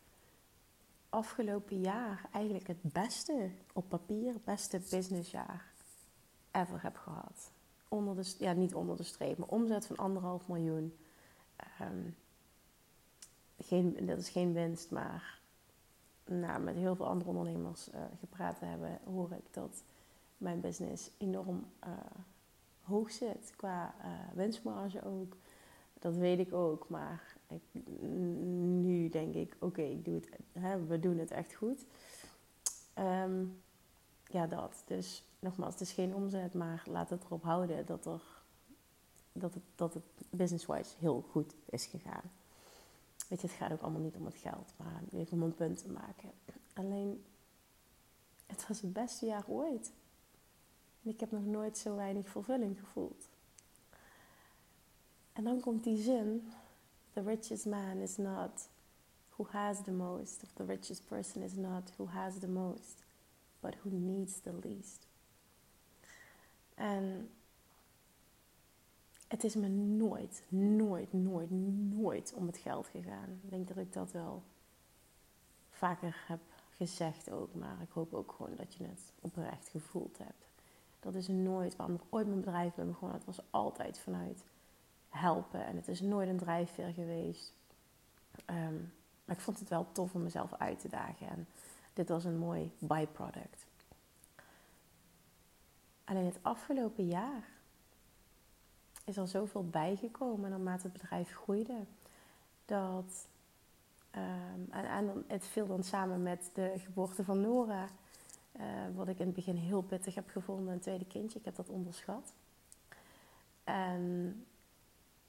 afgelopen 1.08 1.80
jaar 1.80 2.28
eigenlijk 2.32 2.66
het 2.66 2.82
beste 2.82 3.50
op 3.72 3.88
papier, 3.88 4.34
beste 4.44 4.80
businessjaar 4.90 5.72
ever 6.50 6.82
heb 6.82 6.96
gehad. 6.96 7.50
Onder 7.88 8.16
de, 8.16 8.34
ja, 8.38 8.52
niet 8.52 8.74
onder 8.74 8.96
de 8.96 9.02
streep, 9.02 9.38
maar 9.38 9.48
omzet 9.48 9.86
van 9.86 9.96
anderhalf 9.96 10.48
miljoen. 10.48 10.96
Um, 11.80 12.16
geen, 13.58 14.06
dat 14.06 14.18
is 14.18 14.28
geen 14.28 14.52
winst, 14.52 14.90
maar 14.90 15.40
nou, 16.24 16.60
met 16.60 16.74
heel 16.74 16.96
veel 16.96 17.06
andere 17.06 17.30
ondernemers 17.30 17.88
uh, 17.94 18.00
gepraat 18.18 18.58
te 18.58 18.64
hebben, 18.64 18.98
hoor 19.04 19.32
ik 19.32 19.44
dat 19.50 19.82
mijn 20.38 20.60
business 20.60 21.10
enorm 21.18 21.64
uh, 21.86 21.92
hoog 22.82 23.10
zit. 23.10 23.52
Qua 23.56 23.94
uh, 24.00 24.06
winstmarge 24.34 25.04
ook. 25.04 25.36
Dat 25.98 26.16
weet 26.16 26.38
ik 26.38 26.52
ook. 26.52 26.88
Maar 26.88 27.36
ik, 27.48 27.84
nu 28.82 29.08
denk 29.08 29.34
ik, 29.34 29.56
oké, 29.58 30.02
doe 30.02 30.20
we 30.88 31.00
doen 31.00 31.18
het 31.18 31.30
echt 31.30 31.54
goed. 31.54 31.84
Um, 32.98 33.62
ja, 34.26 34.46
dat. 34.46 34.82
Dus 34.86 35.24
nogmaals, 35.38 35.72
het 35.72 35.82
is 35.82 35.92
geen 35.92 36.14
omzet, 36.14 36.54
maar 36.54 36.82
laat 36.86 37.10
het 37.10 37.24
erop 37.24 37.42
houden 37.42 37.86
dat, 37.86 38.06
er, 38.06 38.22
dat, 39.32 39.54
het, 39.54 39.62
dat 39.74 39.94
het 39.94 40.04
business-wise 40.30 40.94
heel 40.98 41.24
goed 41.30 41.54
is 41.64 41.86
gegaan. 41.86 42.30
Weet 43.28 43.40
je, 43.40 43.46
het 43.46 43.56
gaat 43.56 43.72
ook 43.72 43.80
allemaal 43.80 44.00
niet 44.00 44.16
om 44.16 44.24
het 44.24 44.36
geld, 44.36 44.72
maar 44.76 45.02
even 45.12 45.32
om 45.32 45.42
een 45.42 45.54
punt 45.54 45.78
te 45.78 45.88
maken. 45.88 46.30
Alleen, 46.72 47.24
het 48.46 48.68
was 48.68 48.80
het 48.80 48.92
beste 48.92 49.26
jaar 49.26 49.44
ooit. 49.46 49.92
En 51.08 51.14
ik 51.14 51.20
heb 51.20 51.30
nog 51.30 51.44
nooit 51.44 51.78
zo 51.78 51.96
weinig 51.96 52.28
vervulling 52.28 52.78
gevoeld. 52.78 53.28
En 55.32 55.44
dan 55.44 55.60
komt 55.60 55.84
die 55.84 56.02
zin: 56.02 56.52
The 57.12 57.20
richest 57.20 57.66
man 57.66 57.96
is 57.96 58.16
not 58.16 58.68
who 59.28 59.46
has 59.50 59.82
the 59.82 59.92
most, 59.92 60.42
of 60.42 60.52
the 60.52 60.64
richest 60.64 61.06
person 61.06 61.42
is 61.42 61.54
not 61.54 61.92
who 61.96 62.06
has 62.06 62.38
the 62.38 62.48
most, 62.48 63.04
but 63.60 63.74
who 63.74 63.90
needs 63.90 64.40
the 64.40 64.52
least. 64.62 65.06
En 66.74 67.30
het 69.28 69.44
is 69.44 69.54
me 69.54 69.68
nooit, 69.68 70.42
nooit, 70.48 71.12
nooit, 71.12 71.50
nooit 71.50 72.32
om 72.34 72.46
het 72.46 72.58
geld 72.58 72.86
gegaan. 72.86 73.40
Ik 73.42 73.50
denk 73.50 73.68
dat 73.68 73.76
ik 73.76 73.92
dat 73.92 74.12
wel 74.12 74.42
vaker 75.70 76.24
heb 76.26 76.40
gezegd 76.70 77.30
ook, 77.30 77.54
maar 77.54 77.82
ik 77.82 77.90
hoop 77.90 78.14
ook 78.14 78.32
gewoon 78.32 78.56
dat 78.56 78.74
je 78.74 78.84
het 78.84 79.12
oprecht 79.20 79.68
gevoeld 79.68 80.18
hebt. 80.18 80.47
Dat 81.00 81.14
is 81.14 81.28
nooit 81.28 81.76
waarom 81.76 81.94
ik 81.94 82.02
ooit 82.08 82.26
mijn 82.26 82.40
bedrijf 82.40 82.74
ben 82.74 82.86
begonnen. 82.86 83.16
Het 83.16 83.26
was 83.26 83.40
altijd 83.50 83.98
vanuit 83.98 84.44
helpen. 85.08 85.64
En 85.64 85.76
het 85.76 85.88
is 85.88 86.00
nooit 86.00 86.28
een 86.28 86.38
drijfveer 86.38 86.92
geweest. 86.92 87.52
Ehm, 88.44 88.76
maar 89.24 89.36
ik 89.36 89.42
vond 89.42 89.58
het 89.58 89.68
wel 89.68 89.86
tof 89.92 90.14
om 90.14 90.22
mezelf 90.22 90.54
uit 90.54 90.80
te 90.80 90.88
dagen. 90.88 91.28
En 91.28 91.46
dit 91.92 92.08
was 92.08 92.24
een 92.24 92.38
mooi 92.38 92.72
byproduct. 92.78 93.66
Alleen 96.04 96.24
het 96.24 96.38
afgelopen 96.42 97.06
jaar 97.06 97.48
is 99.04 99.16
er 99.16 99.28
zoveel 99.28 99.68
bijgekomen 99.68 100.50
naarmate 100.50 100.82
het 100.82 100.92
bedrijf 100.92 101.30
groeide. 101.30 101.84
Dat, 102.64 103.28
um, 104.16 104.68
en, 104.70 104.84
en, 104.84 105.24
het 105.26 105.46
viel 105.46 105.66
dan 105.66 105.84
samen 105.84 106.22
met 106.22 106.50
de 106.54 106.72
geboorte 106.76 107.24
van 107.24 107.40
Nora. 107.40 107.88
Uh, 108.58 108.64
wat 108.94 109.08
ik 109.08 109.18
in 109.18 109.26
het 109.26 109.34
begin 109.34 109.56
heel 109.56 109.82
pittig 109.82 110.14
heb 110.14 110.28
gevonden, 110.28 110.72
een 110.72 110.80
tweede 110.80 111.06
kindje. 111.06 111.38
Ik 111.38 111.44
heb 111.44 111.56
dat 111.56 111.68
onderschat. 111.68 112.32
En 113.64 114.34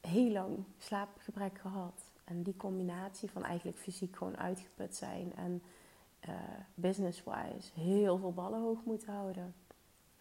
heel 0.01 0.31
lang 0.31 0.63
slaapgebrek 0.77 1.57
gehad. 1.57 2.11
En 2.23 2.43
die 2.43 2.57
combinatie 2.57 3.31
van 3.31 3.43
eigenlijk 3.43 3.77
fysiek 3.77 4.15
gewoon 4.15 4.37
uitgeput 4.37 4.95
zijn 4.95 5.35
en 5.35 5.61
uh, 6.27 6.35
business-wise 6.73 7.79
heel 7.79 8.17
veel 8.17 8.33
ballen 8.33 8.59
hoog 8.59 8.83
moeten 8.83 9.13
houden. 9.13 9.55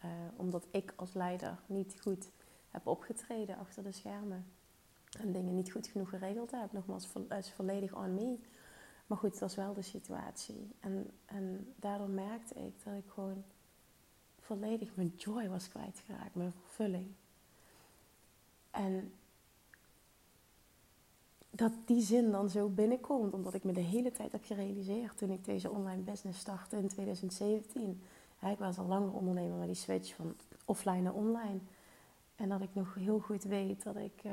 Uh, 0.04 0.10
omdat 0.36 0.66
ik 0.70 0.92
als 0.96 1.12
leider 1.12 1.58
niet 1.66 1.96
goed 2.00 2.30
heb 2.70 2.86
opgetreden 2.86 3.58
achter 3.58 3.82
de 3.82 3.92
schermen. 3.92 4.46
En 5.20 5.32
dingen 5.32 5.54
niet 5.54 5.72
goed 5.72 5.86
genoeg 5.86 6.08
geregeld 6.08 6.50
heb. 6.50 6.72
Nogmaals, 6.72 7.08
is 7.38 7.50
volledig 7.50 7.94
on 7.94 8.14
me. 8.14 8.38
Maar 9.08 9.18
goed, 9.18 9.30
dat 9.30 9.40
was 9.40 9.54
wel 9.54 9.74
de 9.74 9.82
situatie. 9.82 10.68
En, 10.80 11.10
en 11.24 11.74
daardoor 11.76 12.08
merkte 12.08 12.54
ik 12.54 12.84
dat 12.84 12.94
ik 12.94 13.10
gewoon 13.14 13.44
volledig 14.40 14.94
mijn 14.94 15.12
joy 15.16 15.48
was 15.48 15.68
kwijtgeraakt, 15.68 16.34
mijn 16.34 16.52
vervulling. 16.52 17.06
En 18.70 19.12
dat 21.50 21.72
die 21.84 22.02
zin 22.02 22.30
dan 22.30 22.50
zo 22.50 22.68
binnenkomt, 22.68 23.32
omdat 23.32 23.54
ik 23.54 23.64
me 23.64 23.72
de 23.72 23.80
hele 23.80 24.12
tijd 24.12 24.32
heb 24.32 24.44
gerealiseerd 24.44 25.18
toen 25.18 25.30
ik 25.30 25.44
deze 25.44 25.70
online 25.70 26.02
business 26.02 26.40
startte 26.40 26.76
in 26.76 26.88
2017. 26.88 28.02
ik 28.50 28.58
was 28.58 28.78
al 28.78 28.86
langer 28.86 29.12
ondernemer, 29.12 29.56
maar 29.56 29.66
die 29.66 29.74
switch 29.74 30.14
van 30.14 30.34
offline 30.64 31.00
naar 31.00 31.14
online. 31.14 31.58
En 32.36 32.48
dat 32.48 32.60
ik 32.60 32.74
nog 32.74 32.94
heel 32.94 33.18
goed 33.18 33.42
weet 33.42 33.82
dat 33.82 33.96
ik 33.96 34.24
uh, 34.24 34.32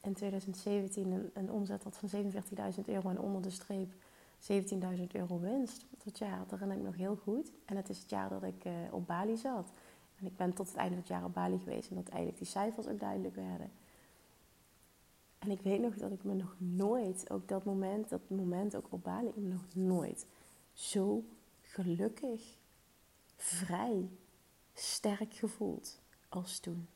in 0.00 0.14
2017 0.14 1.10
een, 1.10 1.30
een 1.34 1.50
omzet 1.50 1.82
had 1.82 1.96
van 1.96 2.24
47.000 2.74 2.84
euro 2.84 3.08
en 3.08 3.20
onder 3.20 3.42
de 3.42 3.50
streep 3.50 3.92
17.000 4.40 5.06
euro 5.12 5.40
winst. 5.40 5.86
Dat 6.04 6.18
jaar, 6.18 6.38
dat 6.38 6.50
herinner 6.50 6.76
ik 6.76 6.82
nog 6.82 6.96
heel 6.96 7.16
goed. 7.16 7.52
En 7.64 7.76
het 7.76 7.88
is 7.88 7.98
het 7.98 8.10
jaar 8.10 8.28
dat 8.28 8.42
ik 8.42 8.64
uh, 8.64 8.72
op 8.90 9.06
Bali 9.06 9.36
zat. 9.36 9.72
En 10.18 10.26
ik 10.26 10.36
ben 10.36 10.54
tot 10.54 10.68
het 10.68 10.76
einde 10.76 10.92
van 10.92 11.00
het 11.00 11.08
jaar 11.08 11.24
op 11.24 11.34
Bali 11.34 11.58
geweest 11.58 11.90
en 11.90 11.96
dat 11.96 12.08
eigenlijk 12.08 12.38
die 12.38 12.46
cijfers 12.46 12.86
ook 12.86 13.00
duidelijk 13.00 13.34
werden. 13.34 13.70
En 15.38 15.50
ik 15.50 15.60
weet 15.60 15.80
nog 15.80 15.94
dat 15.94 16.12
ik 16.12 16.24
me 16.24 16.34
nog 16.34 16.54
nooit, 16.58 17.30
ook 17.30 17.48
dat 17.48 17.64
moment, 17.64 18.08
dat 18.08 18.20
moment 18.30 18.76
ook 18.76 18.86
op 18.90 19.02
Bali, 19.02 19.28
ik 19.28 19.36
me 19.36 19.48
nog 19.48 19.74
nooit 19.74 20.26
zo 20.72 21.24
gelukkig, 21.60 22.56
vrij, 23.36 24.08
sterk 24.74 25.34
gevoeld 25.34 26.00
als 26.28 26.58
toen. 26.58 26.88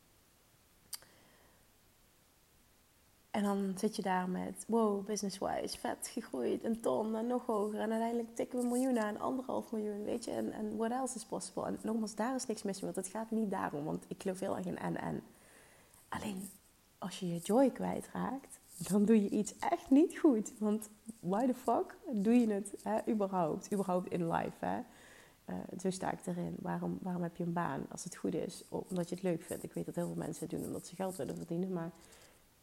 En 3.34 3.42
dan 3.42 3.72
zit 3.76 3.96
je 3.96 4.02
daar 4.02 4.28
met, 4.28 4.64
wow, 4.66 5.06
business-wise, 5.06 5.78
vet 5.78 6.08
gegroeid, 6.12 6.64
een 6.64 6.80
ton 6.80 7.16
en 7.16 7.26
nog 7.26 7.46
hoger. 7.46 7.80
En 7.80 7.90
uiteindelijk 7.90 8.34
tikken 8.34 8.58
we 8.58 8.64
een 8.64 8.70
miljoen 8.70 8.98
aan, 8.98 9.20
anderhalf 9.20 9.72
miljoen, 9.72 10.04
weet 10.04 10.24
je. 10.24 10.30
En, 10.30 10.76
what 10.76 10.90
else 10.90 11.16
is 11.16 11.24
possible? 11.24 11.66
En 11.66 11.78
nogmaals, 11.82 12.14
daar 12.14 12.34
is 12.34 12.46
niks 12.46 12.62
mis 12.62 12.80
mee, 12.80 12.92
want 12.92 13.06
het 13.06 13.14
gaat 13.14 13.30
niet 13.30 13.50
daarom. 13.50 13.84
Want 13.84 14.04
ik 14.08 14.22
geloof 14.22 14.40
heel 14.40 14.56
erg 14.56 14.66
in 14.66 14.78
en-en. 14.78 15.22
Alleen, 16.08 16.50
als 16.98 17.20
je 17.20 17.28
je 17.28 17.38
joy 17.38 17.70
kwijtraakt, 17.70 18.60
dan 18.88 19.04
doe 19.04 19.22
je 19.22 19.28
iets 19.28 19.58
echt 19.58 19.90
niet 19.90 20.18
goed. 20.18 20.52
Want 20.58 20.88
why 21.20 21.46
the 21.46 21.54
fuck 21.54 21.96
doe 22.12 22.34
je 22.34 22.52
het 22.52 22.74
hè, 22.82 23.12
überhaupt? 23.12 23.72
Überhaupt 23.72 24.10
in 24.10 24.30
life, 24.30 24.66
hè? 24.66 24.80
Zo 25.78 25.90
sta 25.90 26.12
ik 26.12 26.26
erin. 26.26 26.56
Waarom, 26.60 26.98
waarom 27.02 27.22
heb 27.22 27.36
je 27.36 27.44
een 27.44 27.52
baan 27.52 27.86
als 27.90 28.04
het 28.04 28.16
goed 28.16 28.34
is? 28.34 28.64
Omdat 28.68 29.08
je 29.08 29.14
het 29.14 29.24
leuk 29.24 29.42
vindt. 29.42 29.64
Ik 29.64 29.72
weet 29.72 29.86
dat 29.86 29.94
heel 29.94 30.06
veel 30.06 30.14
mensen 30.14 30.48
het 30.48 30.58
doen 30.58 30.66
omdat 30.66 30.86
ze 30.86 30.94
geld 30.94 31.16
willen 31.16 31.36
verdienen, 31.36 31.72
maar 31.72 31.90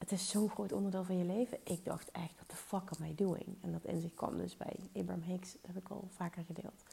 het 0.01 0.11
is 0.11 0.29
zo'n 0.29 0.49
groot 0.49 0.71
onderdeel 0.71 1.03
van 1.03 1.17
je 1.17 1.23
leven. 1.23 1.57
Ik 1.63 1.85
dacht 1.85 2.11
echt, 2.11 2.35
what 2.35 2.49
the 2.49 2.55
fuck 2.55 2.89
am 2.99 3.05
I 3.05 3.15
doing? 3.15 3.45
En 3.61 3.71
dat 3.71 3.83
inzicht 3.83 4.13
kwam 4.13 4.37
dus 4.37 4.57
bij 4.57 4.75
Abraham 4.93 5.21
Hicks, 5.21 5.51
dat 5.51 5.61
heb 5.73 5.83
ik 5.83 5.89
al 5.89 6.07
vaker 6.09 6.43
gedeeld. 6.43 6.83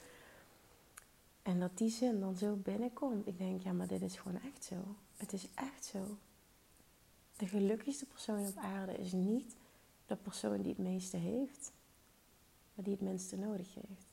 En 1.43 1.61
dat 1.61 1.79
die 1.79 1.91
zin 1.91 2.21
dan 2.21 2.37
zo 2.37 2.55
binnenkomt. 2.55 3.27
Ik 3.27 3.39
denk, 3.39 3.63
ja, 3.63 3.73
maar 3.73 3.87
dit 3.87 4.03
is 4.03 4.17
gewoon 4.17 4.41
echt 4.43 4.65
zo. 4.65 4.75
Het 5.17 5.33
is 5.33 5.49
echt 5.55 5.85
zo. 5.85 6.17
De 7.37 7.47
gelukkigste 7.47 8.07
persoon 8.07 8.47
op 8.47 8.57
aarde 8.57 8.99
is 8.99 9.13
niet 9.13 9.57
de 10.07 10.17
persoon 10.17 10.63
die 10.63 10.69
het 10.69 10.79
meeste 10.79 11.17
heeft, 11.17 11.73
maar 12.75 12.85
die 12.85 12.95
het 12.95 13.03
minste 13.03 13.37
nodig 13.37 13.75
heeft. 13.75 14.07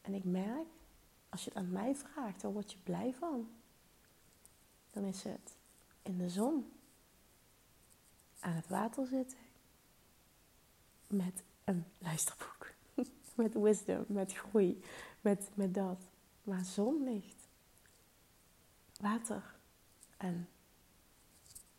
En 0.00 0.14
ik 0.14 0.24
merk, 0.24 0.68
als 1.28 1.44
je 1.44 1.50
het 1.50 1.58
aan 1.58 1.72
mij 1.72 1.94
vraagt, 1.94 2.42
waar 2.42 2.52
word 2.52 2.72
je 2.72 2.78
blij 2.82 3.14
van? 3.14 3.48
Dan 4.90 5.04
is 5.04 5.22
het 5.22 5.56
in 6.02 6.18
de 6.18 6.28
zon, 6.28 6.70
aan 8.40 8.54
het 8.54 8.68
water 8.68 9.06
zitten, 9.06 9.38
met 11.06 11.42
een 11.64 11.84
luisterboek, 11.98 12.72
met 13.34 13.54
wisdom, 13.54 14.04
met 14.08 14.32
groei, 14.32 14.82
met, 15.20 15.50
met 15.54 15.74
dat. 15.74 15.98
Waar 16.42 16.64
zon 16.64 17.04
ligt, 17.04 17.48
water 19.00 19.54
en 20.16 20.48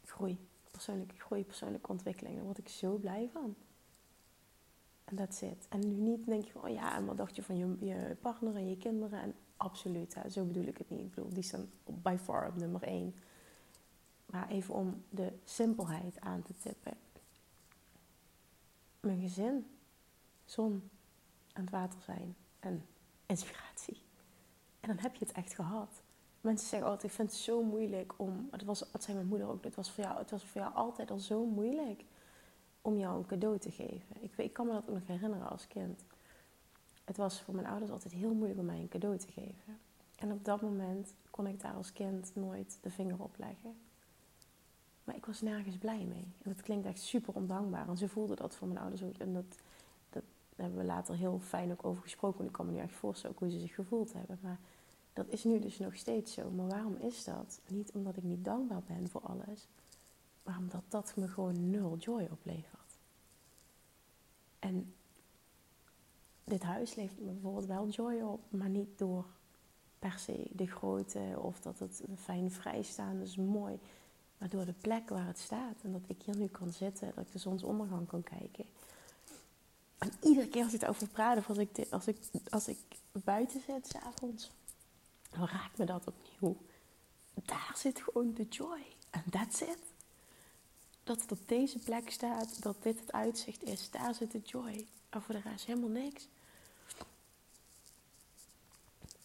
groei, 0.05 0.47
persoonlijke 0.71 1.15
groei, 1.15 1.45
persoonlijke 1.45 1.89
ontwikkeling. 1.89 2.35
Daar 2.35 2.45
word 2.45 2.57
ik 2.57 2.69
zo 2.69 2.95
blij 2.95 3.29
van. 3.33 3.55
En 5.03 5.15
dat 5.15 5.35
zit. 5.35 5.65
En 5.69 5.79
nu 5.79 5.87
niet 5.87 6.25
denk 6.25 6.45
je 6.45 6.51
van, 6.51 6.63
oh 6.63 6.69
ja, 6.69 6.95
en 6.95 7.05
wat 7.05 7.17
dacht 7.17 7.35
je 7.35 7.43
van 7.43 7.57
je, 7.57 7.85
je 7.85 8.15
partner 8.21 8.55
en 8.55 8.69
je 8.69 8.77
kinderen? 8.77 9.21
En 9.21 9.35
absoluut, 9.57 10.13
hè, 10.13 10.29
zo 10.29 10.45
bedoel 10.45 10.65
ik 10.65 10.77
het 10.77 10.89
niet. 10.89 10.99
Ik 10.99 11.15
bedoel, 11.15 11.33
die 11.33 11.43
staan 11.43 11.69
by 11.85 12.15
far 12.19 12.47
op 12.47 12.55
nummer 12.55 12.83
één. 12.83 13.15
Maar 14.31 14.49
even 14.49 14.73
om 14.73 15.03
de 15.09 15.33
simpelheid 15.43 16.19
aan 16.21 16.41
te 16.41 16.53
tippen. 16.57 16.93
Mijn 18.99 19.19
gezin, 19.19 19.67
zon, 20.45 20.89
aan 21.53 21.61
het 21.61 21.71
water 21.71 22.01
zijn 22.01 22.35
en 22.59 22.85
inspiratie. 23.25 24.01
En 24.79 24.87
dan 24.87 24.97
heb 24.97 25.15
je 25.15 25.25
het 25.25 25.33
echt 25.33 25.53
gehad. 25.53 26.01
Mensen 26.41 26.67
zeggen 26.67 26.89
altijd, 26.89 27.11
ik 27.11 27.17
vind 27.17 27.31
het 27.31 27.39
zo 27.39 27.63
moeilijk 27.63 28.13
om... 28.17 28.47
Het, 28.51 28.63
was, 28.63 28.79
het 28.91 29.03
zei 29.03 29.17
mijn 29.17 29.29
moeder 29.29 29.47
ook, 29.47 29.63
het 29.63 29.75
was, 29.75 29.91
voor 29.91 30.03
jou, 30.03 30.17
het 30.17 30.31
was 30.31 30.43
voor 30.43 30.61
jou 30.61 30.73
altijd 30.73 31.11
al 31.11 31.19
zo 31.19 31.45
moeilijk 31.45 32.03
om 32.81 32.97
jou 32.97 33.17
een 33.17 33.25
cadeau 33.25 33.57
te 33.57 33.71
geven. 33.71 34.23
Ik, 34.23 34.37
ik 34.37 34.53
kan 34.53 34.65
me 34.65 34.71
dat 34.71 34.89
ook 34.89 34.95
nog 34.95 35.07
herinneren 35.07 35.49
als 35.49 35.67
kind. 35.67 36.03
Het 37.05 37.17
was 37.17 37.41
voor 37.41 37.55
mijn 37.55 37.67
ouders 37.67 37.91
altijd 37.91 38.13
heel 38.13 38.33
moeilijk 38.33 38.59
om 38.59 38.65
mij 38.65 38.79
een 38.79 38.87
cadeau 38.87 39.17
te 39.17 39.31
geven. 39.31 39.79
En 40.15 40.31
op 40.31 40.45
dat 40.45 40.61
moment 40.61 41.13
kon 41.29 41.47
ik 41.47 41.61
daar 41.61 41.73
als 41.73 41.93
kind 41.93 42.31
nooit 42.35 42.77
de 42.81 42.89
vinger 42.89 43.23
op 43.23 43.37
leggen. 43.37 43.86
Maar 45.07 45.15
ik 45.15 45.25
was 45.25 45.41
nergens 45.41 45.77
blij 45.77 46.05
mee. 46.05 46.33
En 46.41 46.53
dat 46.53 46.61
klinkt 46.61 46.85
echt 46.85 46.99
super 47.01 47.33
ondankbaar. 47.33 47.87
En 47.87 47.97
ze 47.97 48.07
voelden 48.07 48.35
dat 48.35 48.55
voor 48.55 48.67
mijn 48.67 48.79
ouders 48.79 49.03
ook. 49.03 49.17
En 49.17 49.33
dat, 49.33 49.57
dat 50.09 50.23
hebben 50.55 50.77
we 50.77 50.85
later 50.85 51.15
heel 51.15 51.39
fijn 51.39 51.71
ook 51.71 51.85
over 51.85 52.01
gesproken. 52.01 52.39
En 52.39 52.45
ik 52.45 52.51
kan 52.51 52.65
me 52.65 52.71
nu 52.71 52.77
echt 52.77 52.93
voorstellen 52.93 53.35
hoe 53.39 53.49
ze 53.49 53.59
zich 53.59 53.75
gevoeld 53.75 54.13
hebben. 54.13 54.39
Maar 54.41 54.59
dat 55.13 55.27
is 55.29 55.43
nu 55.43 55.59
dus 55.59 55.77
nog 55.77 55.95
steeds 55.95 56.33
zo. 56.33 56.49
Maar 56.49 56.67
waarom 56.67 56.95
is 56.95 57.23
dat? 57.23 57.59
Niet 57.67 57.91
omdat 57.91 58.17
ik 58.17 58.23
niet 58.23 58.45
dankbaar 58.45 58.81
ben 58.87 59.09
voor 59.09 59.21
alles. 59.21 59.67
Maar 60.43 60.57
omdat 60.57 60.83
dat 60.87 61.13
me 61.15 61.27
gewoon 61.27 61.69
nul 61.69 61.97
joy 61.97 62.27
oplevert. 62.31 62.99
En 64.59 64.93
dit 66.43 66.63
huis 66.63 66.95
levert 66.95 67.19
me 67.19 67.31
bijvoorbeeld 67.31 67.65
wel 67.65 67.87
joy 67.87 68.21
op. 68.21 68.41
Maar 68.49 68.69
niet 68.69 68.97
door 68.97 69.25
per 69.99 70.19
se 70.19 70.47
de 70.51 70.67
grootte 70.67 71.35
of 71.41 71.59
dat 71.59 71.79
het 71.79 72.03
fijn 72.15 72.51
vrijstaan 72.51 73.19
is 73.21 73.35
mooi. 73.35 73.79
Maar 74.37 74.49
door 74.49 74.65
de 74.65 74.73
plek 74.73 75.09
waar 75.09 75.25
het 75.25 75.39
staat. 75.39 75.75
En 75.81 75.91
dat 75.91 76.01
ik 76.07 76.21
hier 76.21 76.37
nu 76.37 76.47
kan 76.47 76.73
zitten. 76.73 77.11
Dat 77.15 77.25
ik 77.25 77.31
de 77.31 77.39
zonsondergang 77.39 78.07
kan 78.07 78.23
kijken. 78.23 78.65
En 79.97 80.11
iedere 80.21 80.47
keer 80.47 80.63
als 80.63 80.73
ik 80.73 80.79
het 80.81 80.89
over 80.89 81.07
praat. 81.07 81.37
Of 81.37 81.49
als 81.49 81.57
ik, 81.57 81.87
als 81.89 82.07
ik, 82.07 82.17
als 82.49 82.67
ik 82.67 82.77
buiten 83.11 83.61
zit 83.61 83.87
s'avonds. 83.87 84.51
Dan 85.29 85.47
raakt 85.47 85.77
me 85.77 85.85
dat 85.85 86.07
opnieuw. 86.07 86.57
Daar 87.33 87.73
zit 87.75 88.01
gewoon 88.01 88.33
de 88.33 88.47
joy. 88.49 88.85
En 89.09 89.23
that's 89.29 89.61
it. 89.61 89.79
Dat 91.03 91.21
het 91.21 91.31
op 91.31 91.47
deze 91.47 91.79
plek 91.79 92.11
staat. 92.11 92.61
Dat 92.61 92.83
dit 92.83 92.99
het 92.99 93.11
uitzicht 93.11 93.63
is. 93.63 93.89
Daar 93.89 94.15
zit 94.15 94.31
de 94.31 94.41
joy. 94.43 94.87
En 95.09 95.21
voor 95.21 95.35
de 95.35 95.41
rest 95.49 95.65
helemaal 95.65 95.89
niks. 95.89 96.27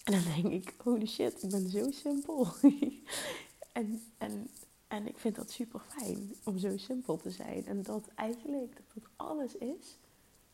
En 0.03 0.13
dan 0.13 0.23
denk 0.23 0.53
ik, 0.53 0.75
holy 0.83 1.07
shit, 1.07 1.43
ik 1.43 1.51
ben 1.51 1.71
zo 1.71 1.91
simpel. 1.91 2.47
en, 3.73 4.03
en 4.19 4.51
en 4.93 5.07
ik 5.07 5.19
vind 5.19 5.35
dat 5.35 5.51
super 5.51 5.81
fijn 5.81 6.35
om 6.45 6.59
zo 6.59 6.77
simpel 6.77 7.17
te 7.17 7.31
zijn. 7.31 7.67
En 7.67 7.83
dat 7.83 8.09
eigenlijk 8.15 8.77
dat 8.77 8.95
het 8.95 9.05
alles 9.17 9.57
is 9.57 9.99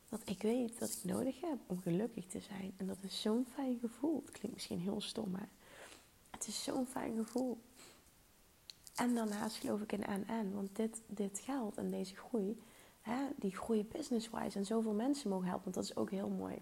wat 0.09 0.20
ik 0.24 0.42
weet 0.42 0.79
dat 0.79 0.90
ik 0.90 1.11
nodig 1.11 1.40
heb 1.40 1.59
om 1.66 1.81
gelukkig 1.81 2.27
te 2.27 2.40
zijn. 2.40 2.72
En 2.77 2.87
dat 2.87 2.96
is 3.01 3.20
zo'n 3.20 3.46
fijn 3.55 3.79
gevoel. 3.81 4.22
Het 4.24 4.31
klinkt 4.31 4.57
misschien 4.57 4.79
heel 4.79 5.01
stom, 5.01 5.31
maar 5.31 5.48
het 6.31 6.46
is 6.46 6.64
zo'n 6.64 6.87
fijn 6.87 7.16
gevoel. 7.16 7.59
En 8.94 9.14
daarnaast 9.14 9.57
geloof 9.57 9.81
ik 9.81 9.92
in 9.92 10.05
en-en. 10.05 10.55
Want 10.55 10.77
dit, 10.77 11.01
dit 11.07 11.40
geld 11.44 11.77
en 11.77 11.90
deze 11.90 12.16
groei, 12.16 12.62
hè, 13.01 13.27
die 13.37 13.57
groei 13.57 13.85
business-wise 13.85 14.59
en 14.59 14.66
zoveel 14.66 14.94
mensen 14.94 15.31
mogen 15.31 15.46
helpen. 15.46 15.64
Want 15.64 15.77
dat 15.77 15.85
is 15.85 15.96
ook 15.96 16.11
heel 16.11 16.29
mooi. 16.29 16.55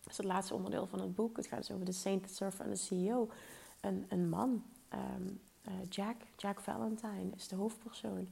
Dat 0.00 0.10
is 0.10 0.16
het 0.16 0.26
laatste 0.26 0.54
onderdeel 0.54 0.86
van 0.86 1.00
het 1.00 1.14
boek. 1.14 1.36
Het 1.36 1.46
gaat 1.46 1.58
dus 1.58 1.70
over 1.70 1.86
de 1.86 1.92
Saint, 1.92 2.30
Surfer 2.30 2.64
en 2.64 2.70
de 2.70 2.76
CEO. 2.76 3.30
Een, 3.80 4.06
een 4.08 4.28
man 4.28 4.64
ehm, 4.88 5.28
uh, 5.68 5.72
Jack, 5.88 6.16
Jack 6.36 6.60
Valentine 6.60 7.30
is 7.36 7.48
de 7.48 7.56
hoofdpersoon. 7.56 8.28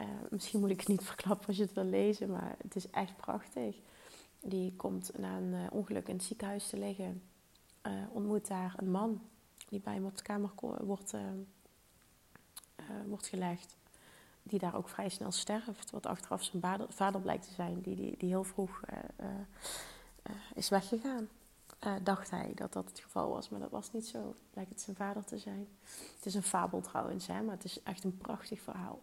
Uh, 0.00 0.06
misschien 0.30 0.60
moet 0.60 0.70
ik 0.70 0.78
het 0.78 0.88
niet 0.88 1.04
verklappen 1.12 1.46
als 1.46 1.56
je 1.56 1.62
het 1.62 1.72
wil 1.72 1.84
lezen, 1.84 2.30
maar 2.30 2.54
het 2.62 2.76
is 2.76 2.90
echt 2.90 3.16
prachtig. 3.16 3.76
Die 4.40 4.72
komt 4.76 5.18
na 5.18 5.36
een 5.36 5.52
uh, 5.52 5.66
ongeluk 5.70 6.08
in 6.08 6.14
het 6.14 6.24
ziekenhuis 6.24 6.68
te 6.68 6.78
liggen. 6.78 7.22
ontmoet 8.12 8.46
daar 8.46 8.74
een 8.76 8.90
man 8.90 9.22
die 9.68 9.80
bij 9.80 9.94
hem 9.94 10.04
op 10.04 10.16
de 10.16 10.22
kamer 10.22 10.50
wordt, 10.80 11.14
wordt 13.06 13.26
gelegd. 13.26 13.76
Die 14.42 14.58
daar 14.58 14.74
ook 14.74 14.88
vrij 14.88 15.08
snel 15.08 15.32
sterft. 15.32 15.90
Wat 15.90 16.06
achteraf 16.06 16.42
zijn 16.44 16.62
vader, 16.62 16.86
vader 16.92 17.20
blijkt 17.20 17.46
te 17.46 17.54
zijn, 17.54 17.80
die, 17.80 17.96
die, 17.96 18.16
die 18.18 18.28
heel 18.28 18.44
vroeg 18.44 18.80
is 20.54 20.68
weggegaan 20.68 21.28
uh, 21.86 21.94
dacht 22.02 22.30
hij 22.30 22.52
dat 22.54 22.72
dat 22.72 22.88
het 22.88 22.98
geval 22.98 23.28
was, 23.28 23.48
maar 23.48 23.60
dat 23.60 23.70
was 23.70 23.92
niet 23.92 24.06
zo. 24.06 24.34
Lijkt 24.52 24.70
het 24.70 24.80
zijn 24.80 24.96
vader 24.96 25.24
te 25.24 25.38
zijn. 25.38 25.68
Het 26.16 26.26
is 26.26 26.34
een 26.34 26.42
fabel 26.42 26.80
trouwens, 26.80 27.26
hè, 27.26 27.42
maar 27.42 27.54
het 27.54 27.64
is 27.64 27.82
echt 27.82 28.04
een 28.04 28.16
prachtig 28.16 28.60
verhaal. 28.60 29.00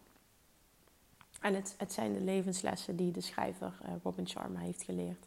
En 1.40 1.54
het, 1.54 1.74
het 1.78 1.92
zijn 1.92 2.12
de 2.12 2.20
levenslessen 2.20 2.96
die 2.96 3.12
de 3.12 3.20
schrijver 3.20 3.78
uh, 3.82 3.92
Robin 4.02 4.28
Sharma 4.28 4.60
heeft 4.60 4.82
geleerd. 4.82 5.26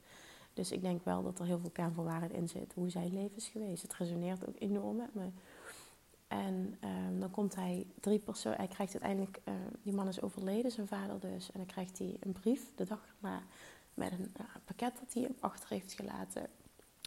Dus 0.54 0.72
ik 0.72 0.82
denk 0.82 1.06
wel 1.06 1.24
dat 1.24 1.40
er 1.40 1.46
heel 1.46 1.60
veel 1.60 1.70
kern 1.70 2.32
in 2.32 2.50
zit. 2.50 2.74
Hoe 2.74 2.90
zijn 2.90 3.14
leven 3.14 3.36
is 3.36 3.48
geweest. 3.48 3.82
Het 3.82 3.94
resoneert 3.94 4.48
ook 4.48 4.56
enorm 4.60 4.96
met 4.96 5.14
me. 5.14 5.30
En 6.28 6.78
um, 6.84 7.20
dan 7.20 7.32
komt 7.32 7.56
hij 7.56 7.88
drie 8.00 8.20
personen. 8.20 8.58
Hij 8.58 8.68
krijgt 8.68 8.94
uiteindelijk. 8.94 9.42
Uh, 9.46 9.54
die 9.82 9.94
man 9.94 10.08
is 10.08 10.22
overleden, 10.22 10.72
zijn 10.72 10.88
vader 10.88 11.20
dus. 11.20 11.52
En 11.52 11.60
dan 11.60 11.66
krijgt 11.66 11.98
hij 11.98 12.18
een 12.20 12.32
brief 12.32 12.76
de 12.76 12.86
dag 12.86 13.00
erna. 13.16 13.44
Met 13.94 14.12
een 14.12 14.34
pakket 14.66 14.98
dat 15.00 15.14
hij 15.14 15.24
hem 15.24 15.36
achter 15.40 15.70
heeft 15.70 15.94
gelaten 15.94 16.50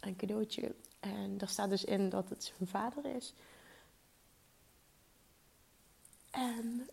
een 0.01 0.15
cadeautje. 0.15 0.75
En 0.99 1.37
daar 1.37 1.49
staat 1.49 1.69
dus 1.69 1.83
in 1.83 2.09
dat 2.09 2.29
het 2.29 2.43
zijn 2.43 2.69
vader 2.69 3.15
is. 3.15 3.33
En 6.29 6.89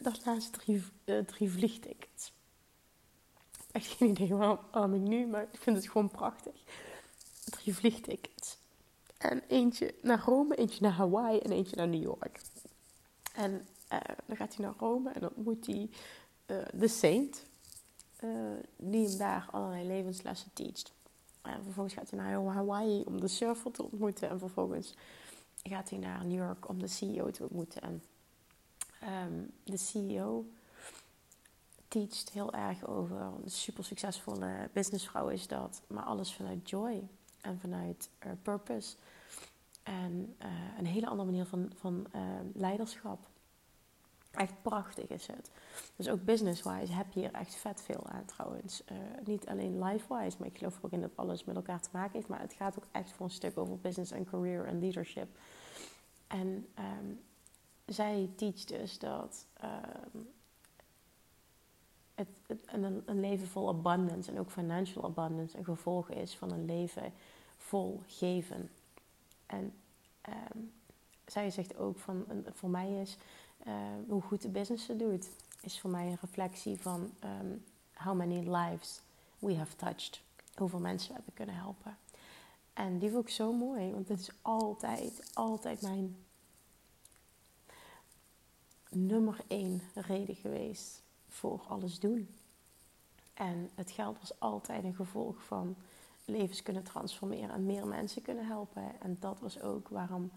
daarnaast 0.00 0.52
drie, 0.52 0.84
uh, 1.04 1.18
drie 1.18 1.50
vliegtickets. 1.50 2.32
Echt 3.72 3.86
geen 3.86 4.08
idee 4.08 4.34
waarom 4.34 4.94
ik 4.94 5.00
nu, 5.00 5.26
maar 5.26 5.42
ik 5.52 5.60
vind 5.60 5.76
het 5.76 5.90
gewoon 5.90 6.10
prachtig. 6.10 6.54
Drie 7.44 7.74
vliegtickets. 7.74 8.58
En 9.18 9.42
eentje 9.48 9.94
naar 10.02 10.20
Rome, 10.24 10.56
eentje 10.56 10.82
naar 10.82 10.92
Hawaii 10.92 11.38
en 11.38 11.52
eentje 11.52 11.76
naar 11.76 11.88
New 11.88 12.02
York. 12.02 12.40
En 13.34 13.52
uh, 13.92 13.98
dan 14.26 14.36
gaat 14.36 14.56
hij 14.56 14.64
naar 14.64 14.74
Rome 14.78 15.10
en 15.10 15.20
dan 15.20 15.30
ontmoet 15.34 15.66
hij 15.66 15.90
uh, 16.46 16.66
de 16.74 16.88
Saint, 16.88 17.44
die 18.76 19.08
hem 19.08 19.18
daar 19.18 19.48
allerlei 19.50 19.86
levenslessen 19.86 20.50
teacht. 20.52 20.92
En 21.42 21.62
vervolgens 21.62 21.94
gaat 21.94 22.10
hij 22.10 22.18
naar 22.18 22.54
Hawaii 22.54 23.02
om 23.04 23.20
de 23.20 23.28
surfer 23.28 23.70
te 23.70 23.82
ontmoeten. 23.82 24.28
En 24.28 24.38
vervolgens 24.38 24.94
gaat 25.62 25.90
hij 25.90 25.98
naar 25.98 26.24
New 26.24 26.38
York 26.38 26.68
om 26.68 26.78
de 26.78 26.88
CEO 26.88 27.30
te 27.30 27.42
ontmoeten. 27.42 27.82
En 27.82 28.02
um, 29.02 29.50
de 29.64 29.76
CEO 29.76 30.46
teacht 31.88 32.30
heel 32.30 32.52
erg 32.52 32.86
over 32.86 33.16
een 33.20 33.50
super 33.50 33.84
succesvolle 33.84 34.70
businessvrouw 34.72 35.28
is 35.28 35.46
dat. 35.46 35.82
Maar 35.86 36.04
alles 36.04 36.34
vanuit 36.34 36.70
joy 36.70 37.08
en 37.40 37.58
vanuit 37.60 38.10
uh, 38.26 38.32
purpose. 38.42 38.96
En 39.82 40.36
uh, 40.42 40.48
een 40.78 40.86
hele 40.86 41.06
andere 41.06 41.30
manier 41.30 41.46
van, 41.46 41.72
van 41.74 42.06
uh, 42.14 42.22
leiderschap. 42.54 43.30
Echt 44.32 44.62
prachtig 44.62 45.08
is 45.08 45.26
het. 45.26 45.50
Dus 45.96 46.08
ook 46.08 46.24
business-wise 46.24 46.92
heb 46.92 47.12
je 47.12 47.20
hier 47.20 47.32
echt 47.32 47.54
vet 47.54 47.82
veel 47.82 48.06
aan 48.06 48.24
trouwens. 48.24 48.82
Uh, 48.92 48.98
niet 49.24 49.46
alleen 49.46 49.84
life-wise, 49.84 50.36
maar 50.38 50.48
ik 50.48 50.58
geloof 50.58 50.78
ook 50.82 50.92
in 50.92 51.00
dat 51.00 51.16
alles 51.16 51.44
met 51.44 51.56
elkaar 51.56 51.80
te 51.80 51.88
maken 51.92 52.12
heeft. 52.12 52.28
Maar 52.28 52.40
het 52.40 52.52
gaat 52.52 52.78
ook 52.78 52.86
echt 52.92 53.12
voor 53.12 53.26
een 53.26 53.32
stuk 53.32 53.58
over 53.58 53.78
business 53.78 54.12
en 54.12 54.24
career 54.24 54.66
en 54.66 54.80
leadership. 54.80 55.38
En 56.26 56.68
um, 56.78 57.20
zij 57.86 58.30
teach 58.36 58.64
dus 58.64 58.98
dat 58.98 59.46
um, 60.14 60.28
het, 62.14 62.28
een, 62.66 63.02
een 63.06 63.20
leven 63.20 63.48
vol 63.48 63.68
abundance 63.68 64.30
en 64.30 64.38
ook 64.38 64.50
financial 64.50 65.04
abundance 65.04 65.58
een 65.58 65.64
gevolg 65.64 66.10
is 66.10 66.36
van 66.36 66.52
een 66.52 66.64
leven 66.64 67.12
vol 67.56 68.02
geven. 68.06 68.70
En 69.46 69.74
um, 70.28 70.72
zij 71.26 71.50
zegt 71.50 71.76
ook 71.76 71.98
van, 71.98 72.24
voor 72.52 72.70
mij 72.70 73.00
is 73.00 73.16
uh, 73.66 73.74
hoe 74.08 74.22
goed 74.22 74.42
de 74.42 74.48
business 74.48 74.86
het 74.86 74.98
doet, 74.98 75.28
is 75.60 75.80
voor 75.80 75.90
mij 75.90 76.06
een 76.06 76.18
reflectie 76.20 76.80
van 76.80 77.10
um, 77.24 77.64
how 77.94 78.16
many 78.16 78.48
lives 78.56 79.00
we 79.38 79.56
have 79.56 79.76
touched. 79.76 80.22
Hoeveel 80.54 80.78
mensen 80.78 81.08
we 81.08 81.14
hebben 81.14 81.34
kunnen 81.34 81.54
helpen. 81.54 81.96
En 82.72 82.98
die 82.98 83.10
vond 83.10 83.28
ik 83.28 83.34
zo 83.34 83.52
mooi, 83.52 83.92
want 83.92 84.08
het 84.08 84.20
is 84.20 84.30
altijd, 84.42 85.30
altijd 85.34 85.82
mijn 85.82 86.16
nummer 88.90 89.40
één 89.46 89.82
reden 89.94 90.34
geweest 90.34 91.02
voor 91.28 91.64
alles 91.68 92.00
doen. 92.00 92.28
En 93.34 93.70
het 93.74 93.90
geld 93.90 94.18
was 94.18 94.40
altijd 94.40 94.84
een 94.84 94.94
gevolg 94.94 95.42
van 95.42 95.76
levens 96.24 96.62
kunnen 96.62 96.82
transformeren 96.82 97.50
en 97.50 97.66
meer 97.66 97.86
mensen 97.86 98.22
kunnen 98.22 98.46
helpen. 98.46 99.00
En 99.00 99.16
dat 99.20 99.40
was 99.40 99.60
ook 99.60 99.88
waarom 99.88 100.30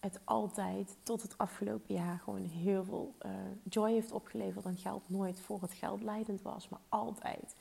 het 0.00 0.18
altijd 0.24 0.96
tot 1.02 1.22
het 1.22 1.38
afgelopen 1.38 1.94
jaar 1.94 2.18
gewoon 2.18 2.44
heel 2.44 2.84
veel 2.84 3.14
uh, 3.26 3.32
joy 3.62 3.92
heeft 3.92 4.12
opgeleverd. 4.12 4.64
En 4.64 4.76
geld 4.76 5.10
nooit 5.10 5.40
voor 5.40 5.62
het 5.62 5.72
geld 5.72 6.02
leidend 6.02 6.42
was, 6.42 6.68
maar 6.68 6.80
altijd. 6.88 7.54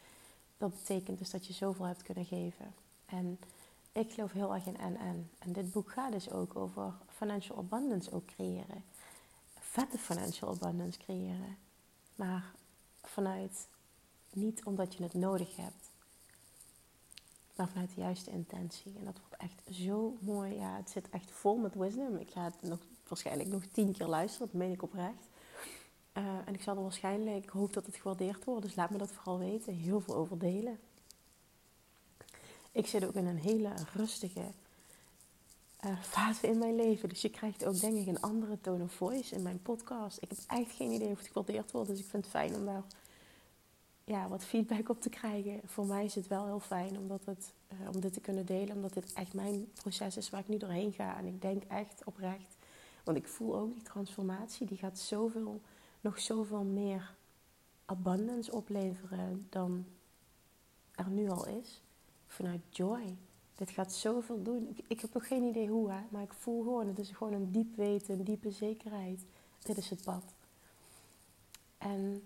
Dat 0.57 0.71
betekent 0.71 1.17
dus 1.17 1.29
dat 1.29 1.45
je 1.45 1.53
zoveel 1.53 1.85
hebt 1.85 2.03
kunnen 2.03 2.25
geven. 2.25 2.73
En 3.05 3.39
ik 3.91 4.13
geloof 4.13 4.31
heel 4.31 4.53
erg 4.53 4.65
in 4.65 4.77
en-en. 4.77 5.29
En 5.39 5.53
dit 5.53 5.71
boek 5.71 5.91
gaat 5.91 6.11
dus 6.11 6.31
ook 6.31 6.55
over 6.55 6.93
financial 7.09 7.57
abundance 7.57 8.11
ook 8.11 8.25
creëren. 8.25 8.83
Vette 9.59 9.97
financial 9.97 10.49
abundance 10.49 10.99
creëren. 10.99 11.57
Maar 12.15 12.43
vanuit, 13.01 13.67
niet 14.33 14.63
omdat 14.63 14.95
je 14.95 15.03
het 15.03 15.13
nodig 15.13 15.55
hebt, 15.55 15.89
maar 17.55 17.67
vanuit 17.67 17.95
de 17.95 18.01
juiste 18.01 18.31
intentie. 18.31 18.93
En 18.97 19.05
dat 19.05 19.19
wordt 19.19 19.35
echt 19.43 19.75
zo 19.75 20.17
mooi. 20.19 20.55
Ja, 20.55 20.75
het 20.75 20.89
zit 20.89 21.09
echt 21.09 21.31
vol 21.31 21.57
met 21.57 21.75
wisdom. 21.75 22.15
Ik 22.15 22.29
ga 22.29 22.43
het 22.43 22.61
nog, 22.61 22.79
waarschijnlijk 23.07 23.49
nog 23.49 23.65
tien 23.65 23.91
keer 23.91 24.07
luisteren, 24.07 24.47
dat 24.47 24.55
meen 24.55 24.71
ik 24.71 24.83
oprecht. 24.83 25.27
Uh, 26.17 26.23
en 26.45 26.53
ik 26.53 26.61
zal 26.61 26.75
er 26.75 26.81
waarschijnlijk, 26.81 27.43
ik 27.43 27.49
hoop 27.49 27.73
dat 27.73 27.85
het 27.85 27.95
gewaardeerd 27.95 28.43
wordt, 28.43 28.61
dus 28.61 28.75
laat 28.75 28.89
me 28.89 28.97
dat 28.97 29.11
vooral 29.11 29.39
weten. 29.39 29.73
Heel 29.73 29.99
veel 29.99 30.15
over 30.15 30.39
delen. 30.39 30.79
Ik 32.71 32.87
zit 32.87 33.05
ook 33.05 33.13
in 33.13 33.25
een 33.25 33.39
hele 33.39 33.73
rustige 33.93 34.51
uh, 35.85 36.01
fase 36.01 36.47
in 36.47 36.57
mijn 36.57 36.75
leven. 36.75 37.09
Dus 37.09 37.21
je 37.21 37.29
krijgt 37.29 37.65
ook 37.65 37.79
denk 37.79 37.97
ik 37.97 38.07
een 38.07 38.21
andere 38.21 38.61
tone 38.61 38.83
of 38.83 38.91
voice 38.91 39.35
in 39.35 39.41
mijn 39.41 39.61
podcast. 39.61 40.17
Ik 40.21 40.29
heb 40.29 40.37
echt 40.47 40.71
geen 40.71 40.91
idee 40.91 41.11
of 41.11 41.17
het 41.17 41.27
gewaardeerd 41.27 41.71
wordt. 41.71 41.89
Dus 41.89 41.99
ik 41.99 42.05
vind 42.05 42.23
het 42.23 42.31
fijn 42.31 42.55
om 42.55 42.65
daar 42.65 42.83
ja, 44.05 44.27
wat 44.27 44.43
feedback 44.43 44.89
op 44.89 45.01
te 45.01 45.09
krijgen. 45.09 45.61
Voor 45.65 45.85
mij 45.85 46.05
is 46.05 46.15
het 46.15 46.27
wel 46.27 46.45
heel 46.45 46.59
fijn 46.59 46.97
omdat 46.97 47.25
het, 47.25 47.53
uh, 47.73 47.89
om 47.93 48.01
dit 48.01 48.13
te 48.13 48.19
kunnen 48.19 48.45
delen. 48.45 48.75
Omdat 48.75 48.93
dit 48.93 49.13
echt 49.13 49.33
mijn 49.33 49.71
proces 49.73 50.17
is 50.17 50.29
waar 50.29 50.39
ik 50.39 50.47
nu 50.47 50.57
doorheen 50.57 50.93
ga. 50.93 51.17
En 51.17 51.25
ik 51.25 51.41
denk 51.41 51.63
echt 51.63 52.03
oprecht. 52.03 52.57
Want 53.03 53.17
ik 53.17 53.27
voel 53.27 53.55
ook 53.55 53.73
die 53.73 53.83
transformatie. 53.83 54.67
Die 54.67 54.77
gaat 54.77 54.99
zoveel, 54.99 55.61
nog 56.01 56.19
zoveel 56.19 56.63
meer 56.63 57.15
abundance 57.85 58.51
opleveren 58.51 59.47
dan 59.49 59.85
er 60.95 61.09
nu 61.09 61.29
al 61.29 61.47
is. 61.47 61.81
Vanuit 62.27 62.61
joy. 62.69 63.17
Dit 63.55 63.69
gaat 63.69 63.93
zoveel 63.93 64.43
doen. 64.43 64.67
Ik, 64.69 64.85
ik 64.87 65.01
heb 65.01 65.13
nog 65.13 65.27
geen 65.27 65.43
idee 65.43 65.67
hoe, 65.67 65.91
hè, 65.91 65.99
maar 66.09 66.23
ik 66.23 66.33
voel 66.33 66.63
gewoon, 66.63 66.87
het 66.87 66.99
is 66.99 67.09
gewoon 67.09 67.33
een 67.33 67.51
diep 67.51 67.75
weten, 67.75 68.19
een 68.19 68.23
diepe 68.23 68.51
zekerheid. 68.51 69.25
Dit 69.63 69.77
is 69.77 69.89
het 69.89 70.03
pad. 70.03 70.23
En 71.77 72.23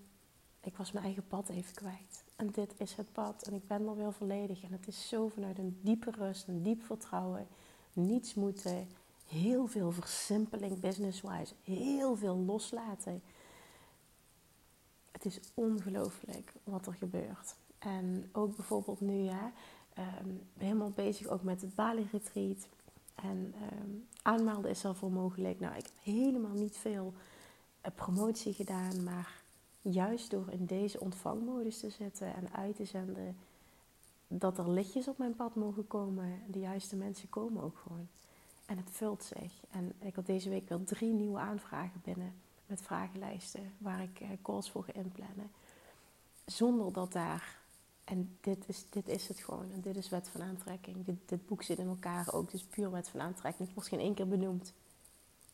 ik 0.60 0.76
was 0.76 0.92
mijn 0.92 1.04
eigen 1.04 1.26
pad 1.26 1.48
even 1.48 1.74
kwijt. 1.74 2.24
En 2.36 2.50
dit 2.50 2.74
is 2.76 2.94
het 2.94 3.12
pad. 3.12 3.42
En 3.42 3.54
ik 3.54 3.66
ben 3.66 3.86
er 3.86 3.96
weer 3.96 4.12
volledig. 4.12 4.62
En 4.62 4.72
het 4.72 4.86
is 4.86 5.08
zo 5.08 5.28
vanuit 5.28 5.58
een 5.58 5.78
diepe 5.82 6.10
rust, 6.10 6.48
een 6.48 6.62
diep 6.62 6.82
vertrouwen. 6.82 7.46
Niets 7.92 8.34
moeten. 8.34 8.88
Heel 9.26 9.66
veel 9.66 9.92
versimpeling 9.92 10.80
business-wise. 10.80 11.54
Heel 11.62 12.16
veel 12.16 12.36
loslaten. 12.36 13.22
Het 15.10 15.24
is 15.24 15.40
ongelooflijk 15.54 16.52
wat 16.64 16.86
er 16.86 16.94
gebeurt. 16.94 17.54
En 17.78 18.28
ook 18.32 18.56
bijvoorbeeld 18.56 19.00
nu, 19.00 19.14
ja, 19.14 19.52
um, 19.98 20.42
helemaal 20.58 20.90
bezig 20.90 21.26
ook 21.26 21.42
met 21.42 21.60
het 21.60 21.74
Bali-retreat. 21.74 22.68
En 23.14 23.54
um, 23.72 24.06
aanmelden 24.22 24.70
is 24.70 24.84
al 24.84 24.94
voor 24.94 25.12
mogelijk. 25.12 25.60
Nou, 25.60 25.76
ik 25.76 25.84
heb 25.84 26.14
helemaal 26.14 26.54
niet 26.54 26.76
veel 26.76 27.14
uh, 27.86 27.92
promotie 27.94 28.52
gedaan, 28.52 29.04
maar 29.04 29.39
juist 29.82 30.30
door 30.30 30.50
in 30.50 30.64
deze 30.66 31.00
ontvangmodus 31.00 31.78
te 31.78 31.90
zetten 31.90 32.34
en 32.34 32.52
uit 32.52 32.76
te 32.76 32.84
zenden 32.84 33.36
dat 34.28 34.58
er 34.58 34.70
lichtjes 34.70 35.08
op 35.08 35.18
mijn 35.18 35.34
pad 35.34 35.54
mogen 35.54 35.86
komen. 35.86 36.42
De 36.46 36.58
juiste 36.58 36.96
mensen 36.96 37.28
komen 37.28 37.62
ook 37.62 37.78
gewoon. 37.78 38.08
En 38.66 38.76
het 38.76 38.90
vult 38.90 39.24
zich. 39.24 39.52
En 39.70 39.92
ik 39.98 40.14
had 40.14 40.26
deze 40.26 40.48
week 40.48 40.68
wel 40.68 40.84
drie 40.84 41.12
nieuwe 41.12 41.38
aanvragen 41.38 42.00
binnen 42.04 42.32
met 42.66 42.82
vragenlijsten 42.82 43.72
waar 43.78 44.02
ik 44.02 44.20
uh, 44.20 44.28
calls 44.42 44.70
voor 44.70 44.84
ga 44.84 44.92
inplannen. 44.92 45.50
Zonder 46.44 46.92
dat 46.92 47.12
daar 47.12 47.58
en 48.04 48.36
dit 48.40 48.64
is, 48.66 48.84
dit 48.90 49.08
is 49.08 49.28
het 49.28 49.38
gewoon. 49.38 49.72
En 49.72 49.80
dit 49.80 49.96
is 49.96 50.08
wet 50.08 50.28
van 50.28 50.42
aantrekking. 50.42 51.04
Dit, 51.04 51.16
dit 51.26 51.46
boek 51.46 51.62
zit 51.62 51.78
in 51.78 51.88
elkaar 51.88 52.32
ook. 52.32 52.50
Dus 52.50 52.62
puur 52.62 52.90
wet 52.90 53.08
van 53.08 53.20
aantrekking. 53.20 53.64
Het 53.64 53.74
wordt 53.74 53.88
geen 53.88 54.00
één 54.00 54.14
keer 54.14 54.28
benoemd. 54.28 54.72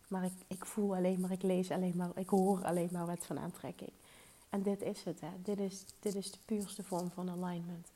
Maar 0.09 0.25
ik, 0.25 0.33
ik 0.47 0.67
voel 0.67 0.95
alleen 0.95 1.21
maar, 1.21 1.31
ik 1.31 1.43
lees 1.43 1.71
alleen 1.71 1.97
maar, 1.97 2.11
ik 2.15 2.29
hoor 2.29 2.65
alleen 2.65 2.89
maar 2.93 3.07
wet 3.07 3.27
van 3.27 3.39
aantrekking. 3.39 3.91
En 4.49 4.63
dit 4.63 4.83
is 4.83 5.03
het, 5.03 5.21
hè. 5.21 5.29
Dit 5.43 5.61
is, 5.61 5.85
dit 5.99 6.15
is 6.15 6.31
de 6.31 6.39
puurste 6.45 6.83
vorm 6.83 7.11
van 7.11 7.31
alignment. 7.31 7.93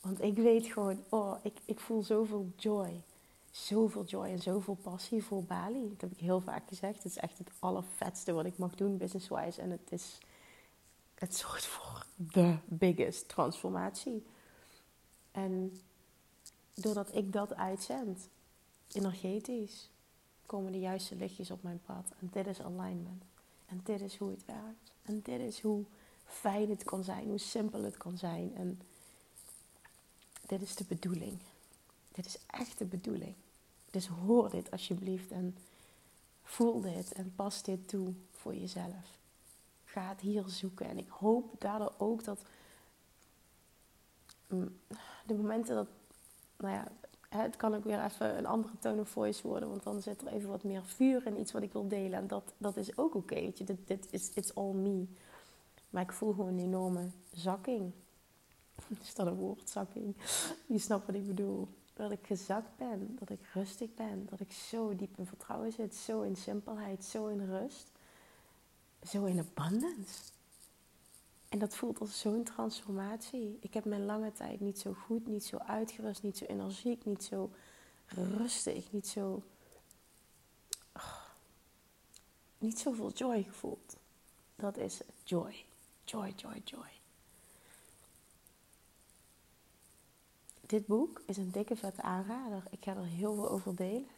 Want 0.00 0.22
ik 0.22 0.36
weet 0.36 0.66
gewoon, 0.66 1.04
oh, 1.08 1.38
ik, 1.42 1.56
ik 1.64 1.80
voel 1.80 2.02
zoveel 2.02 2.52
joy. 2.56 3.02
Zoveel 3.50 4.04
joy 4.04 4.26
en 4.26 4.42
zoveel 4.42 4.78
passie 4.82 5.24
voor 5.24 5.42
Bali. 5.44 5.88
Dat 5.88 6.00
heb 6.00 6.10
ik 6.10 6.18
heel 6.18 6.40
vaak 6.40 6.68
gezegd. 6.68 6.96
Het 6.96 7.04
is 7.04 7.16
echt 7.16 7.38
het 7.38 7.50
allervetste 7.58 8.32
wat 8.32 8.44
ik 8.44 8.58
mag 8.58 8.74
doen 8.74 8.96
business-wise. 8.96 9.60
En 9.60 9.70
het 9.70 9.92
is 9.92 10.18
het 11.18 11.36
zorgt 11.36 11.66
voor 11.66 12.06
de 12.16 12.56
biggest 12.64 13.28
transformatie. 13.28 14.26
En 15.30 15.80
doordat 16.74 17.14
ik 17.14 17.32
dat 17.32 17.54
uitzend, 17.54 18.28
energetisch, 18.92 19.90
komen 20.46 20.72
de 20.72 20.80
juiste 20.80 21.16
lichtjes 21.16 21.50
op 21.50 21.62
mijn 21.62 21.80
pad. 21.86 22.12
En 22.20 22.28
dit 22.32 22.46
is 22.46 22.60
alignment. 22.60 23.24
En 23.66 23.80
dit 23.84 24.00
is 24.00 24.16
hoe 24.16 24.30
het 24.30 24.44
werkt. 24.44 24.92
En 25.02 25.20
dit 25.22 25.40
is 25.40 25.60
hoe 25.60 25.84
fijn 26.24 26.70
het 26.70 26.84
kan 26.84 27.04
zijn, 27.04 27.28
hoe 27.28 27.38
simpel 27.38 27.82
het 27.82 27.96
kan 27.96 28.18
zijn. 28.18 28.54
En 28.56 28.80
dit 30.46 30.62
is 30.62 30.74
de 30.74 30.84
bedoeling. 30.84 31.38
Dit 32.12 32.26
is 32.26 32.38
echt 32.46 32.78
de 32.78 32.84
bedoeling. 32.84 33.34
Dus 33.90 34.06
hoor 34.06 34.50
dit 34.50 34.70
alsjeblieft 34.70 35.30
en 35.30 35.56
voel 36.42 36.80
dit 36.80 37.12
en 37.12 37.32
pas 37.36 37.62
dit 37.62 37.88
toe 37.88 38.14
voor 38.30 38.54
jezelf 38.54 39.16
gaat 39.96 40.20
hier 40.20 40.44
zoeken. 40.46 40.86
En 40.86 40.98
ik 40.98 41.08
hoop 41.08 41.54
daardoor 41.58 41.92
ook 41.98 42.24
dat 42.24 42.40
mm, 44.46 44.80
de 45.26 45.34
momenten 45.34 45.74
dat, 45.74 45.88
nou 46.56 46.74
ja, 46.74 46.92
het 47.36 47.56
kan 47.56 47.74
ook 47.74 47.84
weer 47.84 48.04
even 48.04 48.38
een 48.38 48.46
andere 48.46 48.78
tone 48.78 49.00
of 49.00 49.08
voice 49.08 49.48
worden, 49.48 49.68
want 49.68 49.82
dan 49.82 50.02
zit 50.02 50.20
er 50.20 50.32
even 50.32 50.48
wat 50.48 50.64
meer 50.64 50.84
vuur 50.84 51.26
in 51.26 51.40
iets 51.40 51.52
wat 51.52 51.62
ik 51.62 51.72
wil 51.72 51.88
delen. 51.88 52.18
En 52.18 52.26
dat, 52.26 52.54
dat 52.58 52.76
is 52.76 52.98
ook 52.98 53.14
oké, 53.14 53.34
okay, 53.34 53.52
dit, 53.64 53.78
dit 53.86 54.06
is 54.10 54.30
it's 54.34 54.54
all 54.54 54.72
me. 54.72 55.06
Maar 55.90 56.02
ik 56.02 56.12
voel 56.12 56.32
gewoon 56.32 56.52
een 56.52 56.64
enorme 56.64 57.10
zakking. 57.32 57.92
Is 59.02 59.14
dat 59.14 59.26
een 59.26 59.34
woord, 59.34 59.70
zakking? 59.70 60.16
Je 60.66 60.78
snapt 60.78 61.06
wat 61.06 61.14
ik 61.14 61.26
bedoel. 61.26 61.68
Dat 61.92 62.10
ik 62.10 62.26
gezakt 62.26 62.76
ben, 62.76 63.16
dat 63.18 63.30
ik 63.30 63.40
rustig 63.54 63.94
ben, 63.94 64.26
dat 64.30 64.40
ik 64.40 64.52
zo 64.52 64.96
diep 64.96 65.18
in 65.18 65.26
vertrouwen 65.26 65.72
zit, 65.72 65.94
zo 65.94 66.22
in 66.22 66.36
simpelheid, 66.36 67.04
zo 67.04 67.26
in 67.26 67.46
rust 67.46 67.90
zo 69.06 69.24
in 69.24 69.38
abundance. 69.38 70.32
En 71.56 71.62
dat 71.62 71.76
voelt 71.76 72.00
als 72.00 72.20
zo'n 72.20 72.42
transformatie. 72.42 73.58
Ik 73.60 73.74
heb 73.74 73.84
mijn 73.84 74.04
lange 74.04 74.32
tijd 74.32 74.60
niet 74.60 74.78
zo 74.78 74.92
goed, 74.92 75.26
niet 75.26 75.44
zo 75.44 75.56
uitgerust, 75.56 76.22
niet 76.22 76.36
zo 76.36 76.44
energiek, 76.44 77.04
niet 77.04 77.24
zo 77.24 77.50
rustig, 78.06 78.92
niet 78.92 79.06
zo. 79.06 79.42
Oh, 80.92 81.22
niet 82.58 82.78
zoveel 82.78 83.12
joy 83.12 83.42
gevoeld. 83.42 83.96
Dat 84.56 84.76
is 84.76 85.00
joy. 85.24 85.64
Joy, 86.04 86.32
joy, 86.36 86.60
joy. 86.64 86.90
Dit 90.60 90.86
boek 90.86 91.22
is 91.26 91.36
een 91.36 91.50
dikke 91.50 91.76
vette 91.76 92.02
aanrader. 92.02 92.62
Ik 92.70 92.84
ga 92.84 92.96
er 92.96 93.04
heel 93.04 93.34
veel 93.34 93.50
over 93.50 93.76
delen. 93.76 94.10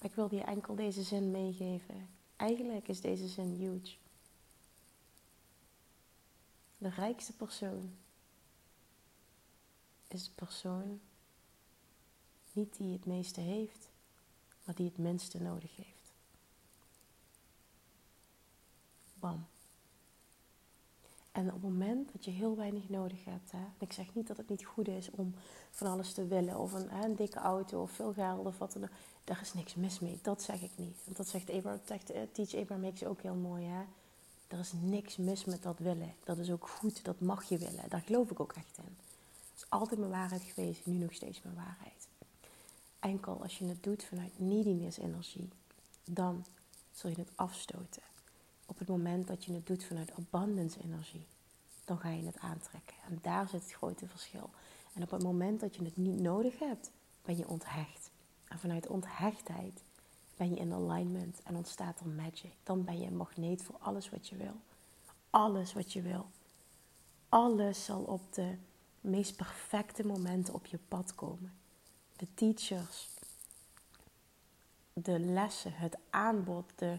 Ik 0.00 0.14
wilde 0.14 0.36
je 0.36 0.42
enkel 0.42 0.74
deze 0.74 1.02
zin 1.02 1.30
meegeven. 1.30 2.08
Eigenlijk 2.36 2.88
is 2.88 3.00
deze 3.00 3.28
zin 3.28 3.50
huge. 3.50 3.96
De 6.78 6.88
rijkste 6.88 7.32
persoon 7.32 7.96
is 10.08 10.24
de 10.24 10.30
persoon 10.34 11.00
niet 12.52 12.76
die 12.76 12.92
het 12.92 13.06
meeste 13.06 13.40
heeft, 13.40 13.88
maar 14.64 14.74
die 14.74 14.86
het 14.86 14.98
minste 14.98 15.42
nodig 15.42 15.76
heeft. 15.76 15.98
bam. 19.20 19.46
En 21.32 21.46
op 21.46 21.52
het 21.52 21.62
moment 21.62 22.12
dat 22.12 22.24
je 22.24 22.30
heel 22.30 22.56
weinig 22.56 22.88
nodig 22.88 23.24
hebt, 23.24 23.50
hè, 23.50 23.64
ik 23.78 23.92
zeg 23.92 24.14
niet 24.14 24.26
dat 24.26 24.36
het 24.36 24.48
niet 24.48 24.64
goed 24.64 24.88
is 24.88 25.10
om 25.10 25.34
van 25.70 25.86
alles 25.86 26.12
te 26.12 26.26
willen, 26.26 26.58
of 26.58 26.72
een, 26.72 26.90
hè, 26.90 27.04
een 27.04 27.16
dikke 27.16 27.38
auto 27.38 27.82
of 27.82 27.90
veel 27.90 28.12
geld 28.12 28.46
of 28.46 28.58
wat 28.58 28.72
dan 28.72 28.82
ook, 28.82 28.90
daar 29.24 29.40
is 29.40 29.54
niks 29.54 29.74
mis 29.74 30.00
mee. 30.00 30.18
Dat 30.22 30.42
zeg 30.42 30.62
ik 30.62 30.70
niet. 30.76 30.96
Want 31.04 31.16
dat 31.16 31.28
zegt 31.28 31.50
Abraham, 31.50 31.80
zegt, 31.84 32.12
Teach 32.32 32.54
Abraham 32.54 32.84
Hicks 32.84 33.04
ook 33.04 33.20
heel 33.20 33.34
mooi. 33.34 33.64
Hè? 33.64 33.82
Er 34.48 34.58
is 34.58 34.72
niks 34.80 35.16
mis 35.16 35.44
met 35.44 35.62
dat 35.62 35.78
willen. 35.78 36.14
Dat 36.24 36.38
is 36.38 36.50
ook 36.50 36.68
goed, 36.68 37.04
dat 37.04 37.20
mag 37.20 37.44
je 37.44 37.58
willen. 37.58 37.88
Daar 37.88 38.00
geloof 38.00 38.30
ik 38.30 38.40
ook 38.40 38.52
echt 38.52 38.78
in. 38.78 38.96
Dat 39.54 39.56
is 39.56 39.70
altijd 39.70 40.00
mijn 40.00 40.12
waarheid 40.12 40.42
geweest, 40.42 40.86
nu 40.86 40.94
nog 40.94 41.12
steeds 41.12 41.42
mijn 41.42 41.54
waarheid. 41.54 42.08
Enkel 42.98 43.42
als 43.42 43.58
je 43.58 43.64
het 43.64 43.82
doet 43.82 44.04
vanuit 44.04 44.38
neediness 44.38 44.98
energie, 44.98 45.48
dan 46.04 46.44
zul 46.92 47.10
je 47.10 47.16
het 47.16 47.32
afstoten. 47.34 48.02
Op 48.66 48.78
het 48.78 48.88
moment 48.88 49.26
dat 49.26 49.44
je 49.44 49.52
het 49.52 49.66
doet 49.66 49.84
vanuit 49.84 50.12
abundance 50.12 50.80
energie, 50.84 51.26
dan 51.84 51.98
ga 51.98 52.08
je 52.08 52.26
het 52.26 52.38
aantrekken. 52.38 52.96
En 53.08 53.18
daar 53.22 53.48
zit 53.48 53.62
het 53.62 53.72
grote 53.72 54.08
verschil. 54.08 54.50
En 54.94 55.02
op 55.02 55.10
het 55.10 55.22
moment 55.22 55.60
dat 55.60 55.76
je 55.76 55.84
het 55.84 55.96
niet 55.96 56.20
nodig 56.20 56.58
hebt, 56.58 56.90
ben 57.22 57.36
je 57.36 57.48
onthecht. 57.48 58.10
En 58.48 58.58
vanuit 58.58 58.86
onthechtheid 58.86 59.82
ben 60.38 60.50
je 60.50 60.56
in 60.56 60.72
alignment 60.72 61.42
en 61.42 61.56
ontstaat 61.56 62.00
er 62.00 62.06
magic. 62.06 62.52
Dan 62.62 62.84
ben 62.84 63.00
je 63.00 63.06
een 63.06 63.16
magneet 63.16 63.62
voor 63.62 63.76
alles 63.78 64.10
wat 64.10 64.28
je 64.28 64.36
wil. 64.36 64.54
Alles 65.30 65.72
wat 65.72 65.92
je 65.92 66.02
wil. 66.02 66.26
Alles 67.28 67.84
zal 67.84 68.02
op 68.02 68.32
de 68.34 68.54
meest 69.00 69.36
perfecte 69.36 70.06
momenten 70.06 70.54
op 70.54 70.66
je 70.66 70.78
pad 70.88 71.14
komen. 71.14 71.52
De 72.16 72.26
teachers, 72.34 73.08
de 74.92 75.20
lessen, 75.20 75.72
het 75.72 75.96
aanbod, 76.10 76.64
de, 76.74 76.98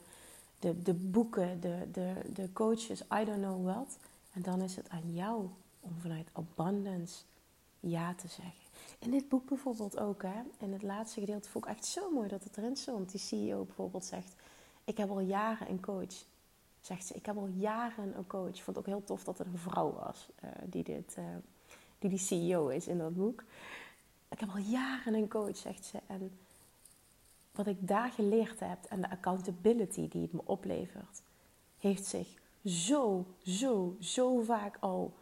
de, 0.59 0.81
de 0.81 0.93
boeken, 0.93 1.59
de, 1.59 1.87
de, 1.91 2.13
de 2.33 2.53
coaches, 2.53 3.01
I 3.01 3.25
don't 3.25 3.41
know 3.41 3.65
what. 3.65 3.97
En 4.33 4.41
dan 4.41 4.61
is 4.61 4.75
het 4.75 4.89
aan 4.89 5.13
jou 5.13 5.49
om 5.79 5.99
vanuit 5.99 6.29
abundance 6.31 7.23
ja 7.79 8.13
te 8.13 8.27
zeggen. 8.27 8.68
In 8.99 9.11
dit 9.11 9.29
boek 9.29 9.45
bijvoorbeeld 9.45 9.99
ook, 9.99 10.21
hè, 10.21 10.41
in 10.57 10.73
het 10.73 10.81
laatste 10.81 11.19
gedeelte 11.19 11.49
vond 11.49 11.65
ik 11.65 11.71
echt 11.71 11.85
zo 11.85 12.11
mooi 12.11 12.27
dat 12.27 12.43
het 12.43 12.57
erin 12.57 12.75
stond. 12.75 13.11
Die 13.11 13.19
CEO 13.19 13.63
bijvoorbeeld 13.63 14.05
zegt, 14.05 14.35
ik 14.83 14.97
heb 14.97 15.09
al 15.09 15.19
jaren 15.19 15.69
een 15.69 15.81
coach. 15.81 16.25
Zegt 16.81 17.05
ze, 17.05 17.13
ik 17.13 17.25
heb 17.25 17.37
al 17.37 17.47
jaren 17.47 18.17
een 18.17 18.27
coach. 18.27 18.55
Ik 18.55 18.63
vond 18.63 18.77
het 18.77 18.77
ook 18.77 18.93
heel 18.93 19.03
tof 19.03 19.23
dat 19.23 19.37
het 19.37 19.47
een 19.47 19.57
vrouw 19.57 19.93
was 19.93 20.29
uh, 20.43 20.49
die, 20.65 20.83
dit, 20.83 21.15
uh, 21.19 21.25
die 21.99 22.09
die 22.09 22.19
CEO 22.19 22.67
is 22.67 22.87
in 22.87 22.97
dat 22.97 23.15
boek. 23.15 23.43
Ik 24.29 24.39
heb 24.39 24.49
al 24.49 24.57
jaren 24.57 25.13
een 25.13 25.29
coach, 25.29 25.57
zegt 25.57 25.85
ze. 25.85 25.99
En 26.07 26.31
wat 27.51 27.67
ik 27.67 27.87
daar 27.87 28.11
geleerd 28.11 28.59
heb 28.59 28.85
en 28.89 29.01
de 29.01 29.09
accountability 29.09 30.07
die 30.07 30.21
het 30.21 30.33
me 30.33 30.41
oplevert, 30.45 31.21
heeft 31.77 32.05
zich 32.05 32.27
zo, 32.65 33.25
zo, 33.43 33.95
zo 33.99 34.41
vaak 34.41 34.77
al 34.79 35.13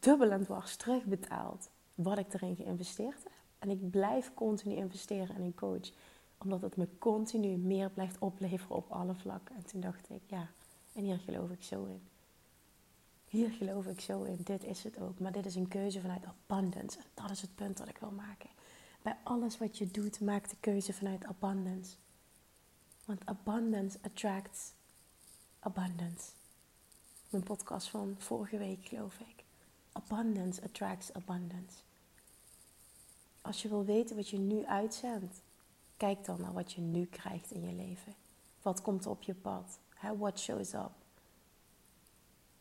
dubbel 0.00 0.30
en 0.30 0.44
dwars 0.44 0.76
terugbetaald 0.76 1.68
wat 1.94 2.18
ik 2.18 2.34
erin 2.34 2.56
geïnvesteerd 2.56 3.22
heb. 3.22 3.32
En 3.58 3.70
ik 3.70 3.90
blijf 3.90 4.34
continu 4.34 4.74
investeren 4.74 5.36
in 5.36 5.42
een 5.42 5.54
coach, 5.54 5.90
omdat 6.38 6.62
het 6.62 6.76
me 6.76 6.88
continu 6.98 7.56
meer 7.56 7.90
blijft 7.90 8.18
opleveren 8.18 8.76
op 8.76 8.90
alle 8.90 9.14
vlakken. 9.14 9.56
En 9.56 9.66
toen 9.66 9.80
dacht 9.80 10.10
ik, 10.10 10.22
ja, 10.26 10.50
en 10.92 11.04
hier 11.04 11.18
geloof 11.18 11.50
ik 11.50 11.62
zo 11.62 11.84
in. 11.84 12.02
Hier 13.28 13.50
geloof 13.50 13.86
ik 13.86 14.00
zo 14.00 14.22
in. 14.22 14.38
Dit 14.44 14.64
is 14.64 14.84
het 14.84 15.00
ook. 15.00 15.18
Maar 15.18 15.32
dit 15.32 15.46
is 15.46 15.54
een 15.54 15.68
keuze 15.68 16.00
vanuit 16.00 16.24
abundance. 16.24 16.98
En 16.98 17.04
dat 17.14 17.30
is 17.30 17.40
het 17.40 17.54
punt 17.54 17.76
dat 17.76 17.88
ik 17.88 17.98
wil 17.98 18.10
maken. 18.10 18.50
Bij 19.02 19.16
alles 19.22 19.58
wat 19.58 19.78
je 19.78 19.90
doet, 19.90 20.20
maak 20.20 20.48
de 20.48 20.56
keuze 20.60 20.92
vanuit 20.92 21.24
abundance. 21.24 21.96
Want 23.04 23.26
abundance 23.26 23.98
attracts 24.02 24.72
abundance. 25.58 26.30
Mijn 27.28 27.42
podcast 27.42 27.88
van 27.88 28.14
vorige 28.18 28.58
week, 28.58 28.86
geloof 28.86 29.18
ik. 29.18 29.41
Abundance 29.92 30.62
attracts 30.62 31.12
abundance. 31.12 31.76
Als 33.40 33.62
je 33.62 33.68
wil 33.68 33.84
weten 33.84 34.16
wat 34.16 34.28
je 34.28 34.38
nu 34.38 34.66
uitzendt, 34.66 35.42
kijk 35.96 36.24
dan 36.24 36.40
naar 36.40 36.52
wat 36.52 36.72
je 36.72 36.80
nu 36.80 37.04
krijgt 37.06 37.50
in 37.50 37.60
je 37.60 37.72
leven. 37.72 38.14
Wat 38.62 38.82
komt 38.82 39.06
op 39.06 39.22
je 39.22 39.34
pad? 39.34 39.78
What 40.18 40.38
shows 40.40 40.72
up? 40.72 40.90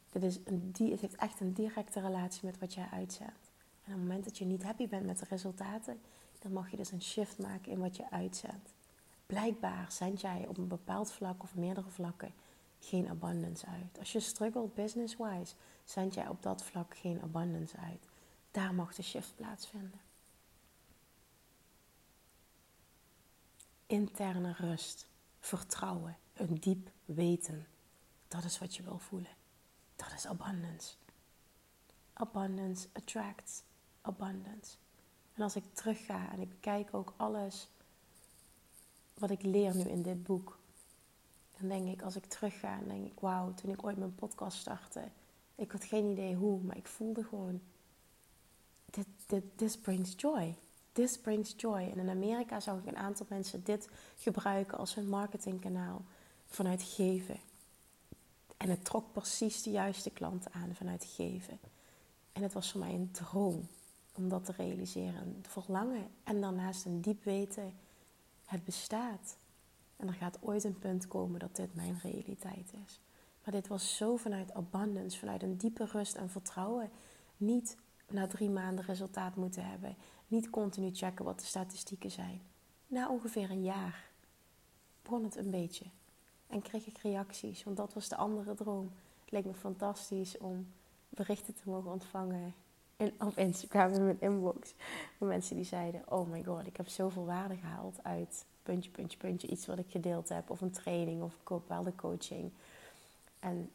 Dit 0.09 0.23
is 0.23 0.39
een, 0.45 0.71
die, 0.71 0.91
het 0.91 1.01
heeft 1.01 1.15
echt 1.15 1.39
een 1.39 1.53
directe 1.53 1.99
relatie 1.99 2.45
met 2.45 2.59
wat 2.59 2.73
jij 2.73 2.87
uitzendt. 2.91 3.51
En 3.83 3.93
op 3.93 3.99
het 3.99 4.07
moment 4.07 4.23
dat 4.23 4.37
je 4.37 4.45
niet 4.45 4.63
happy 4.63 4.87
bent 4.87 5.05
met 5.05 5.19
de 5.19 5.25
resultaten, 5.29 6.01
dan 6.39 6.51
mag 6.51 6.71
je 6.71 6.77
dus 6.77 6.91
een 6.91 7.01
shift 7.01 7.37
maken 7.37 7.71
in 7.71 7.79
wat 7.79 7.95
je 7.95 8.11
uitzendt. 8.11 8.73
Blijkbaar 9.25 9.91
zend 9.91 10.21
jij 10.21 10.45
op 10.47 10.57
een 10.57 10.67
bepaald 10.67 11.11
vlak 11.11 11.43
of 11.43 11.55
meerdere 11.55 11.89
vlakken 11.89 12.33
geen 12.81 13.09
abundance 13.09 13.65
uit. 13.65 13.99
Als 13.99 14.11
je 14.11 14.19
struggelt 14.19 14.73
business-wise, 14.73 15.55
zend 15.83 16.13
jij 16.13 16.27
op 16.27 16.41
dat 16.41 16.63
vlak 16.63 16.97
geen 16.97 17.21
abundance 17.21 17.77
uit. 17.77 18.07
Daar 18.51 18.73
mag 18.73 18.95
de 18.95 19.01
shift 19.01 19.35
plaatsvinden. 19.35 20.01
Interne 23.85 24.53
rust, 24.53 25.07
vertrouwen, 25.39 26.17
een 26.33 26.59
diep 26.59 26.89
weten. 27.05 27.67
Dat 28.27 28.43
is 28.43 28.59
wat 28.59 28.75
je 28.75 28.83
wil 28.83 28.99
voelen. 28.99 29.35
Dat 29.95 30.13
is 30.15 30.27
abundance. 30.27 30.93
Abundance 32.13 32.87
attracts 32.93 33.63
abundance. 34.01 34.75
En 35.33 35.41
als 35.43 35.55
ik 35.55 35.63
terugga 35.73 36.31
en 36.31 36.39
ik 36.39 36.49
bekijk 36.49 36.93
ook 36.93 37.13
alles 37.17 37.67
wat 39.13 39.29
ik 39.29 39.41
leer 39.41 39.75
nu 39.75 39.83
in 39.83 40.01
dit 40.01 40.23
boek, 40.23 40.59
dan 41.61 41.69
denk 41.69 41.87
ik, 41.87 42.01
als 42.01 42.15
ik 42.15 42.25
terugga, 42.25 42.77
dan 42.77 42.87
denk 42.87 43.05
ik, 43.05 43.19
wauw, 43.19 43.53
toen 43.53 43.71
ik 43.71 43.83
ooit 43.83 43.97
mijn 43.97 44.15
podcast 44.15 44.57
startte, 44.57 45.03
ik 45.55 45.71
had 45.71 45.83
geen 45.83 46.11
idee 46.11 46.35
hoe, 46.35 46.61
maar 46.61 46.77
ik 46.77 46.87
voelde 46.87 47.23
gewoon, 47.23 47.61
dit, 49.27 49.43
this 49.55 49.77
brings 49.77 50.13
joy. 50.17 50.55
This 50.91 51.19
brings 51.19 51.53
joy. 51.57 51.81
En 51.81 51.97
in 51.97 52.09
Amerika 52.09 52.59
zag 52.59 52.77
ik 52.77 52.85
een 52.85 52.97
aantal 52.97 53.25
mensen 53.29 53.63
dit 53.63 53.89
gebruiken 54.17 54.77
als 54.77 54.95
hun 54.95 55.09
marketingkanaal 55.09 56.01
vanuit 56.47 56.83
geven. 56.83 57.39
En 58.57 58.69
het 58.69 58.85
trok 58.85 59.11
precies 59.11 59.63
de 59.63 59.69
juiste 59.71 60.09
klanten 60.09 60.51
aan 60.53 60.75
vanuit 60.75 61.05
geven. 61.15 61.59
En 62.33 62.43
het 62.43 62.53
was 62.53 62.71
voor 62.71 62.79
mij 62.79 62.93
een 62.93 63.11
droom 63.11 63.67
om 64.15 64.29
dat 64.29 64.45
te 64.45 64.51
realiseren. 64.57 65.21
Een 65.21 65.45
verlangen 65.47 66.07
en 66.23 66.41
daarnaast 66.41 66.85
een 66.85 67.01
diep 67.01 67.23
weten, 67.23 67.73
het 68.45 68.63
bestaat. 68.63 69.37
En 70.01 70.07
er 70.07 70.13
gaat 70.13 70.37
ooit 70.41 70.63
een 70.63 70.79
punt 70.79 71.07
komen 71.07 71.39
dat 71.39 71.55
dit 71.55 71.75
mijn 71.75 71.99
realiteit 72.03 72.73
is. 72.85 73.01
Maar 73.43 73.53
dit 73.53 73.67
was 73.67 73.97
zo 73.97 74.15
vanuit 74.15 74.53
abundance, 74.53 75.19
vanuit 75.19 75.43
een 75.43 75.57
diepe 75.57 75.85
rust 75.85 76.15
en 76.15 76.29
vertrouwen. 76.29 76.89
Niet 77.37 77.77
na 78.09 78.27
drie 78.27 78.49
maanden 78.49 78.85
resultaat 78.85 79.35
moeten 79.35 79.65
hebben. 79.65 79.95
Niet 80.27 80.49
continu 80.49 80.89
checken 80.93 81.25
wat 81.25 81.39
de 81.39 81.45
statistieken 81.45 82.11
zijn. 82.11 82.41
Na 82.87 83.09
ongeveer 83.09 83.49
een 83.49 83.63
jaar 83.63 84.09
begon 85.01 85.23
het 85.23 85.35
een 85.35 85.49
beetje. 85.49 85.85
En 86.47 86.61
kreeg 86.61 86.87
ik 86.87 86.97
reacties, 86.97 87.63
want 87.63 87.77
dat 87.77 87.93
was 87.93 88.09
de 88.09 88.15
andere 88.15 88.53
droom. 88.53 88.91
Het 89.21 89.31
leek 89.31 89.45
me 89.45 89.53
fantastisch 89.53 90.37
om 90.37 90.67
berichten 91.09 91.53
te 91.53 91.69
mogen 91.69 91.91
ontvangen 91.91 92.53
op 93.19 93.37
Instagram 93.37 93.91
in 93.91 94.05
mijn 94.05 94.21
inbox. 94.21 94.73
Van 95.17 95.27
mensen 95.27 95.55
die 95.55 95.65
zeiden: 95.65 96.11
Oh 96.11 96.29
my 96.29 96.43
god, 96.43 96.67
ik 96.67 96.77
heb 96.77 96.87
zoveel 96.87 97.25
waarde 97.25 97.55
gehaald 97.55 98.03
uit 98.03 98.45
puntje, 98.63 98.91
puntje, 98.91 99.17
puntje. 99.17 99.47
Iets 99.47 99.65
wat 99.65 99.79
ik 99.79 99.89
gedeeld 99.89 100.29
heb, 100.29 100.49
of 100.49 100.61
een 100.61 100.71
training 100.71 101.21
of 101.21 101.33
een 101.33 101.39
bepaalde 101.45 101.95
coaching. 101.95 102.51
En, 103.39 103.71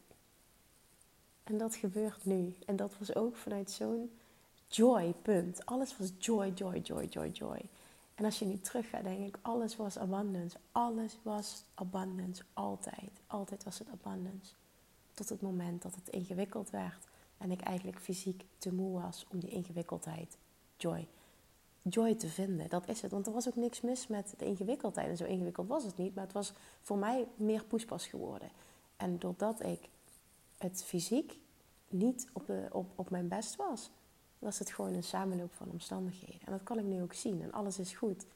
en 1.45 1.59
dat 1.59 1.75
gebeurt 1.75 2.25
nu. 2.25 2.55
En 2.67 2.77
dat 2.77 2.99
was 2.99 3.15
ook 3.15 3.37
vanuit 3.37 3.71
zo'n 3.71 4.11
joy, 4.69 5.15
punt. 5.23 5.67
Alles 5.67 5.97
was 5.97 6.13
joy, 6.19 6.53
joy, 6.55 6.79
joy, 6.79 7.05
joy, 7.05 7.29
joy. 7.29 7.61
En 8.15 8.25
als 8.25 8.39
je 8.39 8.45
nu 8.45 8.59
terug 8.59 8.89
gaat, 8.89 9.05
denk 9.05 9.27
ik, 9.27 9.39
alles 9.43 9.77
was 9.77 9.99
abundance. 9.99 10.57
Alles 10.73 11.19
was 11.23 11.65
abundance, 11.75 12.43
altijd. 12.53 13.11
Altijd 13.27 13.65
was 13.65 13.79
het 13.79 13.89
abundance. 13.89 14.55
Tot 15.15 15.29
het 15.29 15.41
moment 15.41 15.83
dat 15.83 15.95
het 15.95 16.09
ingewikkeld 16.09 16.71
werd 16.71 17.09
en 17.39 17.51
ik 17.51 17.61
eigenlijk 17.61 18.01
fysiek 18.01 18.45
te 18.59 18.73
moe 18.73 19.01
was 19.01 19.27
om 19.29 19.39
die 19.39 19.51
ingewikkeldheid, 19.51 20.37
joy, 20.77 21.07
joy 21.89 22.15
te 22.15 22.29
vinden. 22.29 22.69
Dat 22.69 22.89
is 22.89 23.03
het. 23.03 23.11
Want 23.11 23.27
er 23.27 23.33
was 23.33 23.49
ook 23.49 23.57
niks 23.57 23.81
mis 23.81 24.07
met 24.07 24.35
de 24.39 24.45
ingewikkeldheid. 24.45 25.09
En 25.09 25.17
zo 25.17 25.25
ingewikkeld 25.25 25.69
was 25.69 25.85
het 25.85 25.97
niet. 25.97 26.15
Maar 26.15 26.25
het 26.25 26.33
was 26.33 26.53
voor 26.81 26.99
mij 26.99 27.27
meer 27.37 27.65
poespas 27.65 28.07
geworden. 28.07 28.51
En 28.97 29.19
doordat 29.19 29.63
ik 29.63 29.89
het 30.59 30.85
fysiek 30.85 31.39
niet 31.89 32.29
op, 32.33 32.51
op, 32.71 32.87
op 32.95 33.11
mijn 33.11 33.29
best 33.29 33.57
was, 33.57 33.91
was 34.39 34.59
het 34.59 34.71
gewoon 34.71 34.95
een 34.95 35.03
samenloop 35.03 35.55
van 35.55 35.71
omstandigheden. 35.71 36.41
En 36.45 36.53
dat 36.53 36.63
kan 36.63 36.79
ik 36.79 36.85
nu 36.85 37.03
ook 37.03 37.13
zien. 37.13 37.43
En 37.43 37.53
alles 37.53 37.79
is 37.79 37.93
goed. 37.93 38.27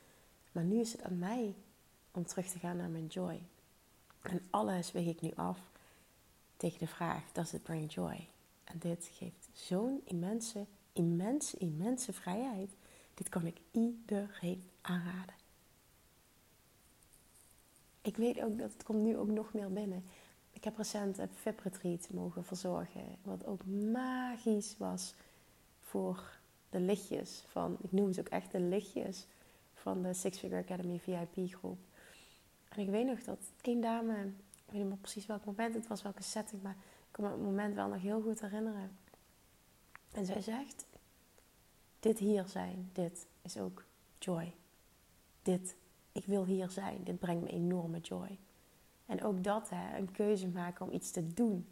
Maar 0.53 0.65
nu 0.65 0.81
is 0.81 0.93
het 0.93 1.03
aan 1.03 1.19
mij 1.19 1.55
om 2.11 2.27
terug 2.27 2.47
te 2.47 2.59
gaan 2.59 2.77
naar 2.77 2.89
mijn 2.89 3.07
joy. 3.07 3.43
En 4.21 4.43
alles 4.51 4.93
weeg 4.93 5.07
ik 5.07 5.21
nu 5.21 5.31
af 5.35 5.59
tegen 6.57 6.79
de 6.79 6.87
vraag: 6.87 7.33
Does 7.33 7.55
it 7.55 7.63
bring 7.63 7.93
joy? 7.93 8.29
En 8.65 8.79
dit 8.79 9.11
geeft 9.13 9.49
zo'n 9.53 10.01
immense, 10.05 10.67
immense, 10.93 11.57
immense 11.57 12.13
vrijheid. 12.13 12.71
Dit 13.21 13.29
kan 13.29 13.47
ik 13.47 13.61
iedereen 13.71 14.71
aanraden. 14.81 15.35
Ik 18.03 18.17
weet 18.17 18.43
ook 18.43 18.59
dat 18.59 18.73
het 18.73 18.83
komt 18.83 19.03
nu 19.03 19.17
ook 19.17 19.29
nog 19.29 19.53
meer 19.53 19.73
binnen. 19.73 20.05
ik 20.53 20.65
heb 20.65 20.77
recent 20.77 21.19
een 21.19 21.29
VIP-retreat 21.35 22.11
mogen 22.13 22.45
verzorgen. 22.45 23.19
Wat 23.23 23.47
ook 23.47 23.67
magisch 23.67 24.77
was 24.79 25.15
voor 25.81 26.39
de 26.71 26.81
lichtjes 26.81 27.45
van, 27.47 27.77
ik 27.83 27.93
noem 27.93 28.13
ze 28.13 28.21
ook 28.21 28.29
echt 28.29 28.53
de 28.53 28.61
lichtjes 28.61 29.27
van 29.75 30.03
de 30.03 30.15
Six 30.15 30.39
Figure 30.39 30.63
Academy 30.63 30.99
VIP 30.99 31.55
groep. 31.55 31.79
En 32.69 32.79
ik 32.79 32.89
weet 32.89 33.07
nog 33.07 33.23
dat 33.23 33.39
één 33.61 33.81
dame, 33.81 34.15
ik 34.23 34.73
weet 34.73 34.81
niet 34.81 34.89
meer 34.89 34.97
precies 34.97 35.27
welk 35.27 35.45
moment 35.45 35.75
het 35.75 35.87
was, 35.87 36.03
welke 36.03 36.23
setting, 36.23 36.63
maar 36.63 36.77
ik 36.81 37.09
kan 37.11 37.25
me 37.25 37.31
het 37.31 37.41
moment 37.41 37.75
wel 37.75 37.89
nog 37.89 38.03
heel 38.03 38.21
goed 38.21 38.41
herinneren. 38.41 38.99
En 40.13 40.27
zij 40.27 40.41
zegt, 40.41 40.87
dit 42.01 42.19
hier 42.19 42.45
zijn, 42.49 42.91
dit 42.93 43.27
is 43.43 43.57
ook 43.57 43.85
joy. 44.19 44.55
Dit, 45.43 45.77
ik 46.13 46.25
wil 46.25 46.45
hier 46.45 46.71
zijn, 46.71 47.05
dit 47.05 47.19
brengt 47.19 47.43
me 47.43 47.49
enorme 47.49 47.99
joy. 47.99 48.39
En 49.07 49.23
ook 49.23 49.45
dat, 49.45 49.71
hè, 49.71 49.99
een 49.99 50.13
keuze 50.13 50.49
maken 50.49 50.87
om 50.87 50.93
iets 50.93 51.11
te 51.11 51.35
doen. 51.35 51.67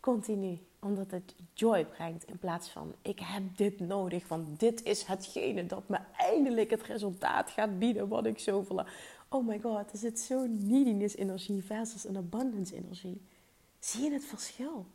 Continu. 0.00 0.58
Omdat 0.78 1.10
het 1.10 1.34
joy 1.52 1.86
brengt 1.86 2.24
in 2.24 2.38
plaats 2.38 2.68
van 2.68 2.94
ik 3.02 3.18
heb 3.18 3.56
dit 3.56 3.80
nodig. 3.80 4.28
Want 4.28 4.60
dit 4.60 4.82
is 4.82 5.02
hetgene 5.02 5.66
dat 5.66 5.88
me 5.88 5.98
eindelijk 6.16 6.70
het 6.70 6.82
resultaat 6.82 7.50
gaat 7.50 7.78
bieden 7.78 8.08
wat 8.08 8.26
ik 8.26 8.38
zo 8.38 8.62
verlang. 8.62 8.88
Oh 9.28 9.46
my 9.46 9.60
god, 9.60 9.92
er 9.92 9.98
zit 9.98 10.20
zo'n 10.20 10.66
neediness 10.66 11.16
energie 11.16 11.64
versus 11.64 12.04
een 12.04 12.16
abundance 12.16 12.76
energie. 12.76 13.20
Zie 13.78 14.02
je 14.02 14.12
het 14.12 14.24
verschil? 14.24 14.86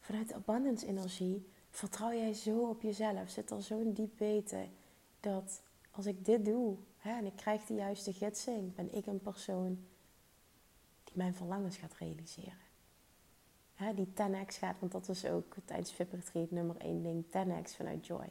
Vanuit 0.00 0.28
de 0.28 0.34
abundance 0.34 0.86
energie 0.86 1.46
vertrouw 1.76 2.12
jij 2.12 2.32
zo 2.32 2.68
op 2.68 2.82
jezelf. 2.82 3.30
Zit 3.30 3.50
er 3.50 3.62
zo'n 3.62 3.92
diep 3.92 4.18
weten 4.18 4.70
dat 5.20 5.62
als 5.90 6.06
ik 6.06 6.24
dit 6.24 6.44
doe 6.44 6.76
hè, 6.98 7.16
en 7.16 7.26
ik 7.26 7.36
krijg 7.36 7.64
de 7.64 7.74
juiste 7.74 8.12
gidsing, 8.12 8.74
ben 8.74 8.94
ik 8.94 9.06
een 9.06 9.20
persoon 9.20 9.78
mijn 11.16 11.34
verlangens 11.34 11.76
gaat 11.76 11.94
realiseren. 11.98 12.64
Hè, 13.74 13.94
die 13.94 14.06
10x 14.06 14.58
gaat, 14.58 14.76
want 14.80 14.92
dat 14.92 15.08
is 15.08 15.24
ook 15.26 15.54
tijdens 15.64 15.92
VIP 15.92 16.50
nummer 16.50 16.76
1 16.76 17.02
ding, 17.02 17.24
10x 17.24 17.76
vanuit 17.76 18.06
Joy. 18.06 18.28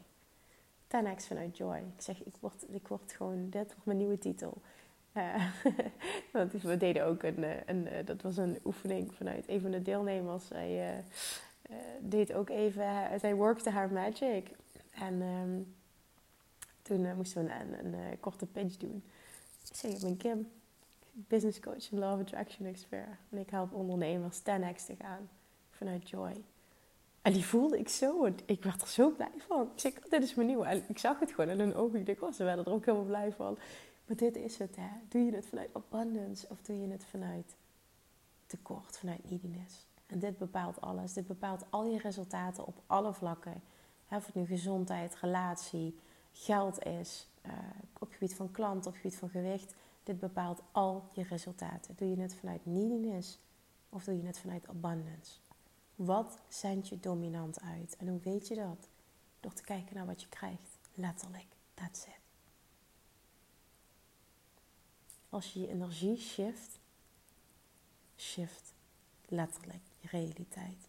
10x 0.88 1.28
vanuit 1.28 1.58
Joy. 1.58 1.78
Ik 1.78 2.02
zeg, 2.02 2.24
ik 2.24 2.34
word, 2.40 2.66
ik 2.74 2.88
word 2.88 3.12
gewoon, 3.12 3.50
dit 3.50 3.68
wordt 3.68 3.86
mijn 3.86 3.98
nieuwe 3.98 4.18
titel. 4.18 4.62
Uh, 5.14 5.46
want 6.34 6.52
we 6.52 6.78
deden 6.78 7.06
ook 7.06 7.24
een, 7.24 7.44
eh, 7.44 7.58
een, 7.66 7.88
eh, 7.88 8.06
dat 8.06 8.22
was 8.22 8.38
een 8.38 8.60
oefening 8.66 9.14
vanuit 9.14 9.50
een 9.50 9.62
van 9.62 9.72
de 9.72 9.82
deelnemers. 9.82 10.52
Uh, 10.52 10.90
deed 12.00 12.34
ook 12.34 12.50
even, 12.50 13.20
zij 13.20 13.36
workte 13.36 13.70
haar 13.70 13.92
magic. 13.92 14.50
En 14.92 15.22
um, 15.22 15.76
toen 16.82 17.16
moesten 17.16 17.46
we 17.46 17.52
een, 17.52 17.86
een, 17.86 18.20
korte 18.20 18.46
pitch 18.46 18.78
doen. 18.78 19.04
Ik 19.70 19.76
zeg, 19.76 19.92
ik 19.92 20.02
ben 20.02 20.18
Kim 20.18 20.48
business 21.16 21.60
coach 21.60 21.92
en 21.92 22.00
love 22.00 22.22
attraction 22.22 22.68
expert. 22.68 23.08
En 23.30 23.38
ik 23.38 23.50
help 23.50 23.74
ondernemers 23.74 24.40
10x 24.40 24.86
te 24.86 24.96
gaan 25.00 25.30
vanuit 25.70 26.10
joy. 26.10 26.44
En 27.22 27.34
die 27.34 27.46
voelde 27.46 27.80
ik 27.80 27.90
zo. 27.90 28.26
Ik 28.46 28.64
werd 28.64 28.82
er 28.82 28.88
zo 28.88 29.10
blij 29.10 29.32
van. 29.48 29.62
Ik 29.62 29.80
zeg, 29.80 29.94
dit 29.94 30.24
is 30.24 30.36
mijn 30.36 30.48
nieuwe. 30.48 30.66
En 30.66 30.84
ik 30.88 30.98
zag 30.98 31.20
het 31.20 31.32
gewoon 31.32 31.50
in 31.50 31.60
hun 31.60 31.76
ogen. 31.76 32.00
Ik 32.00 32.06
dacht, 32.06 32.22
oh, 32.22 32.32
ze 32.32 32.44
werden 32.44 32.66
er 32.66 32.72
ook 32.72 32.86
helemaal 32.86 33.08
blij 33.08 33.32
van. 33.32 33.58
Maar 34.06 34.18
dit 34.18 34.36
is 34.36 34.58
het, 34.58 34.76
hè. 34.76 34.90
Doe 35.10 35.22
je 35.22 35.36
het 35.36 35.46
vanuit 35.46 35.70
abundance 35.74 36.46
of 36.50 36.62
doe 36.62 36.82
je 36.82 36.88
het 36.92 37.06
vanuit 37.06 37.56
tekort, 38.46 38.98
vanuit 38.98 39.30
neediness? 39.30 39.86
En 40.06 40.20
dit 40.20 40.38
bepaalt 40.38 40.82
alles. 40.82 41.14
Dit 41.14 41.28
bepaalt 41.28 41.66
al 41.70 41.86
je 41.86 41.98
resultaten 41.98 42.66
op 42.66 42.82
alle 42.88 43.14
vlakken. 43.14 43.62
of 44.10 44.26
het 44.26 44.36
nu 44.36 44.46
gezondheid, 44.46 45.16
relatie, 45.16 46.00
geld 46.32 46.84
is, 46.84 47.28
uh, 47.46 47.52
op 48.00 48.12
gebied 48.12 48.36
van 48.36 48.52
klant, 48.52 48.86
op 48.86 48.96
gebied 48.96 49.16
van 49.16 49.30
gewicht. 49.30 49.76
Dit 50.04 50.20
bepaalt 50.20 50.62
al 50.72 51.10
je 51.14 51.24
resultaten. 51.24 51.96
Doe 51.96 52.10
je 52.10 52.22
het 52.22 52.36
vanuit 52.36 52.66
neediness 52.66 53.40
of 53.90 54.04
doe 54.04 54.18
je 54.18 54.26
het 54.26 54.40
vanuit 54.40 54.68
abundance? 54.68 55.40
Wat 55.96 56.40
zendt 56.48 56.88
je 56.88 57.00
dominant 57.00 57.62
uit? 57.62 57.96
En 57.96 58.08
hoe 58.08 58.20
weet 58.20 58.48
je 58.48 58.56
dat? 58.56 58.90
Door 59.40 59.54
te 59.54 59.64
kijken 59.64 59.96
naar 59.96 60.06
wat 60.06 60.22
je 60.22 60.30
krijgt. 60.30 60.78
Letterlijk. 60.94 61.48
That's 61.74 62.06
it. 62.06 62.20
Als 65.30 65.54
je 65.54 65.60
je 65.60 65.68
energie 65.68 66.18
shift, 66.18 66.80
shift 68.16 68.74
letterlijk 69.26 69.95
realiteit. 70.12 70.88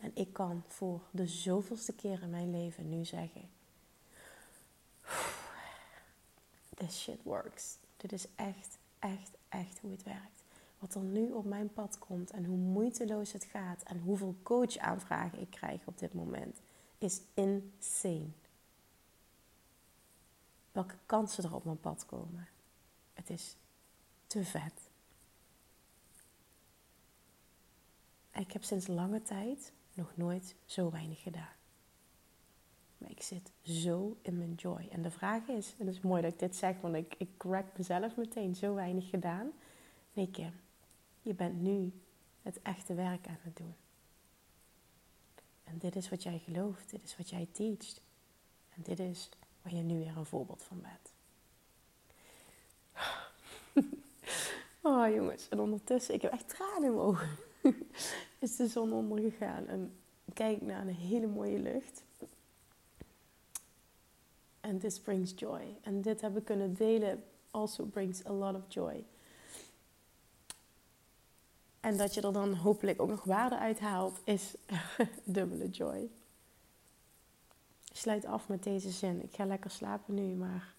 En 0.00 0.10
ik 0.14 0.32
kan 0.32 0.62
voor 0.68 1.00
de 1.10 1.26
zoveelste 1.26 1.92
keer 1.92 2.22
in 2.22 2.30
mijn 2.30 2.50
leven 2.50 2.88
nu 2.88 3.04
zeggen: 3.04 3.48
This 6.74 7.00
shit 7.00 7.22
works. 7.22 7.76
Dit 7.96 8.12
is 8.12 8.26
echt, 8.34 8.78
echt, 8.98 9.30
echt 9.48 9.78
hoe 9.78 9.90
het 9.90 10.02
werkt. 10.02 10.42
Wat 10.78 10.94
er 10.94 11.00
nu 11.00 11.30
op 11.32 11.44
mijn 11.44 11.72
pad 11.72 11.98
komt 11.98 12.30
en 12.30 12.44
hoe 12.44 12.56
moeiteloos 12.56 13.32
het 13.32 13.44
gaat 13.44 13.82
en 13.82 13.98
hoeveel 13.98 14.36
coach-aanvragen 14.42 15.40
ik 15.40 15.50
krijg 15.50 15.86
op 15.86 15.98
dit 15.98 16.14
moment, 16.14 16.60
is 16.98 17.20
insane. 17.34 18.30
Welke 20.72 20.96
kansen 21.06 21.44
er 21.44 21.54
op 21.54 21.64
mijn 21.64 21.80
pad 21.80 22.06
komen. 22.06 22.48
Het 23.12 23.30
is 23.30 23.56
te 24.26 24.44
vet. 24.44 24.83
Ik 28.34 28.52
heb 28.52 28.64
sinds 28.64 28.86
lange 28.86 29.22
tijd 29.22 29.72
nog 29.94 30.12
nooit 30.16 30.54
zo 30.64 30.90
weinig 30.90 31.22
gedaan. 31.22 31.52
Maar 32.98 33.10
ik 33.10 33.22
zit 33.22 33.50
zo 33.62 34.16
in 34.22 34.38
mijn 34.38 34.54
joy. 34.54 34.88
En 34.90 35.02
de 35.02 35.10
vraag 35.10 35.48
is, 35.48 35.74
en 35.78 35.86
het 35.86 35.94
is 35.94 36.00
mooi 36.00 36.22
dat 36.22 36.32
ik 36.32 36.38
dit 36.38 36.56
zeg, 36.56 36.80
want 36.80 36.94
ik, 36.94 37.14
ik 37.18 37.28
correct 37.36 37.78
mezelf 37.78 38.16
meteen, 38.16 38.54
zo 38.54 38.74
weinig 38.74 39.10
gedaan. 39.10 39.52
Nee 40.12 40.30
Kim, 40.30 40.52
je 41.22 41.34
bent 41.34 41.60
nu 41.60 41.92
het 42.42 42.62
echte 42.62 42.94
werk 42.94 43.26
aan 43.26 43.38
het 43.42 43.56
doen. 43.56 43.74
En 45.64 45.78
dit 45.78 45.96
is 45.96 46.08
wat 46.08 46.22
jij 46.22 46.38
gelooft, 46.38 46.90
dit 46.90 47.02
is 47.02 47.16
wat 47.16 47.30
jij 47.30 47.48
teacht. 47.52 48.00
En 48.74 48.82
dit 48.82 48.98
is 48.98 49.28
waar 49.62 49.74
je 49.74 49.82
nu 49.82 49.98
weer 49.98 50.16
een 50.16 50.26
voorbeeld 50.26 50.62
van 50.62 50.80
bent. 50.80 51.12
oh 54.82 55.14
jongens, 55.14 55.48
en 55.48 55.60
ondertussen, 55.60 56.14
ik 56.14 56.22
heb 56.22 56.32
echt 56.32 56.48
tranen 56.48 56.84
in 56.84 56.94
mijn 56.94 57.06
ogen. 57.06 57.36
is 58.38 58.56
de 58.56 58.68
zon 58.68 58.92
ondergegaan 58.92 59.66
en 59.66 59.96
kijk 60.32 60.62
naar 60.62 60.80
een 60.80 60.94
hele 60.94 61.26
mooie 61.26 61.58
lucht. 61.58 62.02
And 64.60 64.80
this 64.80 65.00
brings 65.00 65.32
joy. 65.36 65.76
En 65.82 66.02
dit 66.02 66.20
hebben 66.20 66.44
kunnen 66.44 66.74
delen 66.74 67.24
also 67.50 67.84
brings 67.84 68.24
a 68.26 68.32
lot 68.32 68.54
of 68.54 68.62
joy. 68.68 69.04
En 71.80 71.96
dat 71.96 72.14
je 72.14 72.20
er 72.20 72.32
dan 72.32 72.54
hopelijk 72.54 73.02
ook 73.02 73.08
nog 73.08 73.24
waarde 73.24 73.58
uit 73.58 73.80
haalt, 73.80 74.20
is 74.24 74.54
dubbele 75.24 75.68
joy. 75.68 76.10
sluit 77.92 78.24
af 78.24 78.48
met 78.48 78.62
deze 78.62 78.90
zin. 78.90 79.22
Ik 79.22 79.34
ga 79.34 79.44
lekker 79.44 79.70
slapen 79.70 80.14
nu, 80.14 80.34
maar 80.34 80.74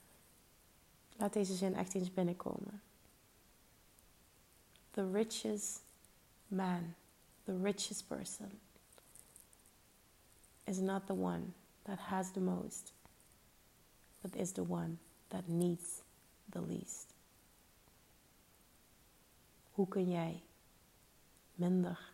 laat 1.18 1.34
deze 1.34 1.54
zin 1.54 1.76
echt 1.76 1.94
eens 1.94 2.14
binnenkomen. 2.14 2.82
The 4.92 5.12
richest 5.12 5.85
man, 6.56 6.96
the 7.46 7.54
richest 7.54 8.10
person, 8.10 8.52
is 10.66 10.82
not 10.82 11.08
the 11.08 11.14
one 11.14 11.54
that 11.86 12.00
has 12.00 12.32
the 12.32 12.40
most, 12.40 12.92
but 14.22 14.36
is 14.36 14.54
the 14.54 14.64
one 14.64 14.98
that 15.30 15.48
needs 15.48 16.02
the 16.50 16.62
least. 16.62 17.14
Hoe 19.72 19.88
kun 19.88 20.10
jij 20.10 20.42
minder 21.56 22.14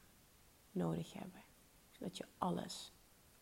nodig 0.71 1.13
hebben, 1.13 1.41
zodat 1.91 2.17
je 2.17 2.25
alles, 2.37 2.91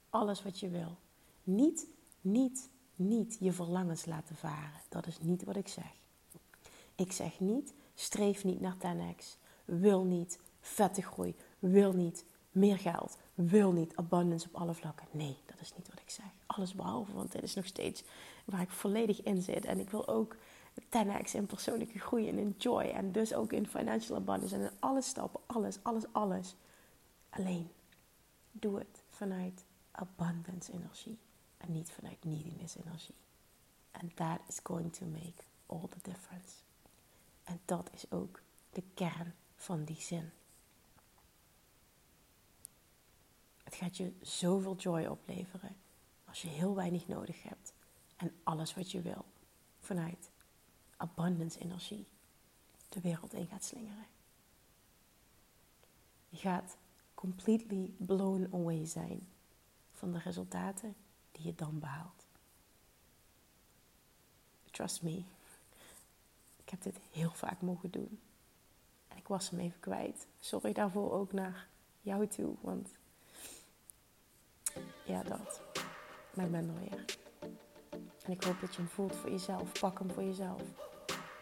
alles 0.10 0.44
wat 0.44 0.60
je 0.60 0.70
wil, 0.70 0.98
niet, 1.44 1.88
niet, 2.22 2.70
niet 2.96 3.38
je 3.40 3.52
verlangens 3.52 4.06
laten 4.06 4.36
varen. 4.36 4.82
Dat 4.90 5.08
is 5.08 5.20
niet 5.20 5.44
wat 5.44 5.56
ik 5.56 5.68
zeg. 5.68 5.92
Ik 6.96 7.12
zeg 7.12 7.40
niet, 7.40 7.74
streef 7.96 8.44
niet 8.44 8.60
naar 8.60 8.76
10x, 8.78 9.26
wil 9.66 10.04
niet 10.04 10.40
vette 10.70 11.02
groei, 11.02 11.36
wil 11.60 11.94
niet 11.94 12.26
meer 12.52 12.78
geld, 12.78 13.18
wil 13.34 13.72
niet 13.72 13.96
abundance 13.96 14.48
op 14.48 14.56
alle 14.56 14.74
vlakken. 14.74 15.08
Nee, 15.12 15.38
dat 15.46 15.60
is 15.60 15.74
niet 15.76 15.88
wat 15.88 16.00
ik 16.00 16.10
zeg. 16.10 16.26
Alles 16.46 16.74
behalve, 16.74 17.14
want 17.14 17.32
dit 17.32 17.44
is 17.44 17.54
nog 17.54 17.66
steeds 17.66 18.04
waar 18.46 18.62
ik 18.62 18.70
volledig 18.70 19.22
in 19.22 19.42
zit. 19.42 19.66
En 19.66 19.80
ik 19.80 19.90
wil 19.90 20.08
ook 20.08 20.36
10x 20.82 21.32
in 21.34 21.46
persoonlijke 21.46 22.00
groei 22.00 22.30
en 22.30 22.38
in 22.38 22.56
joy. 22.58 22.84
En 22.84 23.12
dus 23.12 23.34
ook 23.34 23.54
in 23.54 23.68
financial 23.68 24.18
abundance 24.18 24.56
en 24.56 24.62
in 24.62 24.72
alles 24.80 25.08
stappen. 25.08 25.42
Alles, 25.46 25.80
alles, 25.84 26.04
alles. 26.12 26.56
Alleen, 27.30 27.72
doe 28.52 28.78
het 28.78 29.04
vanuit 29.08 29.66
abundance 29.92 30.72
energie. 30.72 31.20
En 31.58 31.72
niet 31.72 31.92
vanuit 31.92 32.24
neediness 32.24 32.76
energie. 32.76 33.16
And 33.92 34.16
that 34.16 34.40
is 34.48 34.60
going 34.64 34.94
to 34.94 35.06
make 35.06 35.44
all 35.66 35.88
the 35.90 36.00
difference. 36.02 36.56
En 37.44 37.60
dat 37.66 37.90
is 37.94 38.12
ook 38.12 38.42
de 38.70 38.84
kern 38.94 39.34
van 39.56 39.84
die 39.84 40.02
zin. 40.02 40.32
Het 43.70 43.78
gaat 43.78 43.98
je 43.98 44.14
zoveel 44.22 44.76
joy 44.76 45.06
opleveren 45.06 45.76
als 46.26 46.42
je 46.42 46.48
heel 46.48 46.76
weinig 46.76 47.08
nodig 47.08 47.44
hebt 47.44 47.74
en 48.16 48.36
alles 48.44 48.74
wat 48.74 48.92
je 48.92 49.02
wil 49.02 49.26
vanuit 49.80 50.32
abundance 50.98 51.60
energie 51.60 52.08
de 52.90 53.02
wereld 53.02 53.34
in 53.34 53.48
gaat 53.48 53.64
slingeren. 53.64 54.08
Je 56.30 56.38
gaat 56.38 56.78
completely 57.14 57.94
blown 57.98 58.50
away 58.54 58.86
zijn 58.86 59.28
van 59.92 60.12
de 60.12 60.20
resultaten 60.20 60.96
die 61.32 61.46
je 61.46 61.56
dan 61.56 61.80
behaalt. 61.80 62.26
Trust 64.72 65.02
me, 65.02 65.24
ik 66.56 66.70
heb 66.70 66.82
dit 66.82 67.00
heel 67.12 67.32
vaak 67.32 67.62
mogen 67.62 67.92
doen. 67.92 68.20
En 69.08 69.18
ik 69.18 69.28
was 69.28 69.50
hem 69.50 69.60
even 69.60 69.80
kwijt. 69.80 70.28
Sorry 70.40 70.74
daarvoor 70.74 71.12
ook 71.12 71.32
naar 71.32 71.68
jou 72.02 72.28
toe, 72.28 72.56
want 72.62 72.98
ja, 75.10 75.24
dat. 75.24 75.62
Maar 76.34 76.46
ik 76.46 76.52
ben 76.52 76.70
er 76.76 76.80
weer. 76.90 77.06
En 78.26 78.32
ik 78.32 78.44
hoop 78.44 78.60
dat 78.62 78.76
je 78.76 78.82
hem 78.82 78.90
voelt 78.90 79.16
voor 79.16 79.30
jezelf. 79.30 79.80
Pak 79.80 80.00
hem 80.00 80.12
voor 80.12 80.24
jezelf. 80.24 80.62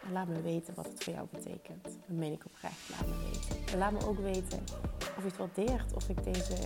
En 0.04 0.12
laat 0.12 0.28
me 0.28 0.42
weten 0.42 0.74
wat 0.74 0.86
het 0.86 1.04
voor 1.04 1.12
jou 1.12 1.26
betekent. 1.30 1.84
Dat 1.84 2.16
meen 2.16 2.32
ik 2.32 2.44
oprecht. 2.44 2.90
Laat 2.90 3.06
me 3.06 3.30
weten. 3.32 3.72
En 3.72 3.78
laat 3.78 3.92
me 3.92 4.06
ook 4.06 4.18
weten 4.18 4.64
of 5.16 5.22
je 5.22 5.28
het 5.28 5.36
waardeert. 5.36 5.94
Of 5.94 6.08
ik 6.08 6.24
deze 6.24 6.56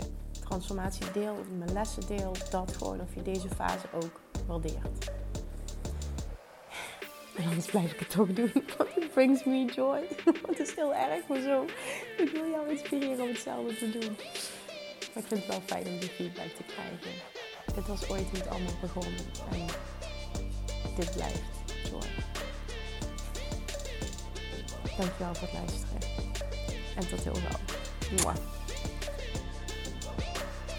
transformatie 0.44 1.10
deel. 1.12 1.32
Of 1.32 1.46
mijn 1.58 1.72
lessen 1.72 2.06
deel. 2.06 2.32
Dat 2.50 2.76
gewoon. 2.76 3.00
Of 3.00 3.14
je 3.14 3.22
deze 3.22 3.48
fase 3.48 3.86
ook 3.92 4.20
waardeert. 4.46 5.10
En 7.36 7.48
anders 7.48 7.66
blijf 7.66 7.92
ik 7.92 7.98
het 7.98 8.10
toch 8.10 8.32
doen. 8.32 8.52
Want 8.78 8.92
brings 9.12 9.44
me 9.44 9.64
joy. 9.64 10.00
het 10.50 10.58
is 10.58 10.74
heel 10.74 10.94
erg, 10.94 11.28
maar 11.28 11.40
zo. 11.40 11.64
Ik 12.16 12.30
wil 12.32 12.50
jou 12.50 12.70
inspireren 12.70 13.20
om 13.20 13.28
hetzelfde 13.28 13.76
te 13.76 13.90
doen. 13.90 14.16
Maar 15.14 15.22
ik 15.22 15.28
vind 15.28 15.44
het 15.44 15.50
wel 15.50 15.62
fijn 15.66 15.86
om 15.86 15.98
die 15.98 16.08
feedback 16.08 16.46
te 16.56 16.62
krijgen. 16.66 17.22
Dit 17.74 17.86
was 17.86 18.08
ooit 18.08 18.30
het 18.32 18.48
allemaal 18.48 18.78
begon. 18.80 19.14
En 19.50 19.66
dit 20.96 21.12
blijft 21.14 21.42
joy. 21.90 22.08
Dankjewel 24.96 25.34
voor 25.34 25.48
het 25.48 25.58
luisteren. 25.58 25.98
En 26.96 27.08
tot 27.08 27.24
heel 27.24 27.34
gauw. 27.34 27.60
Mwah. 28.16 28.36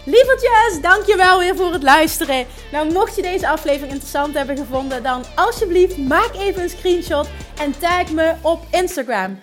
Lievertjes, 0.04 0.80
dankjewel 0.80 1.38
weer 1.38 1.56
voor 1.56 1.72
het 1.72 1.82
luisteren. 1.82 2.46
Nou, 2.72 2.92
mocht 2.92 3.16
je 3.16 3.22
deze 3.22 3.48
aflevering 3.48 3.92
interessant 3.92 4.34
hebben 4.34 4.56
gevonden, 4.56 5.02
dan 5.02 5.24
alsjeblieft 5.34 5.96
maak 5.96 6.34
even 6.34 6.62
een 6.62 6.68
screenshot 6.68 7.28
en 7.58 7.78
tag 7.78 8.10
me 8.10 8.34
op 8.42 8.66
Instagram. 8.70 9.42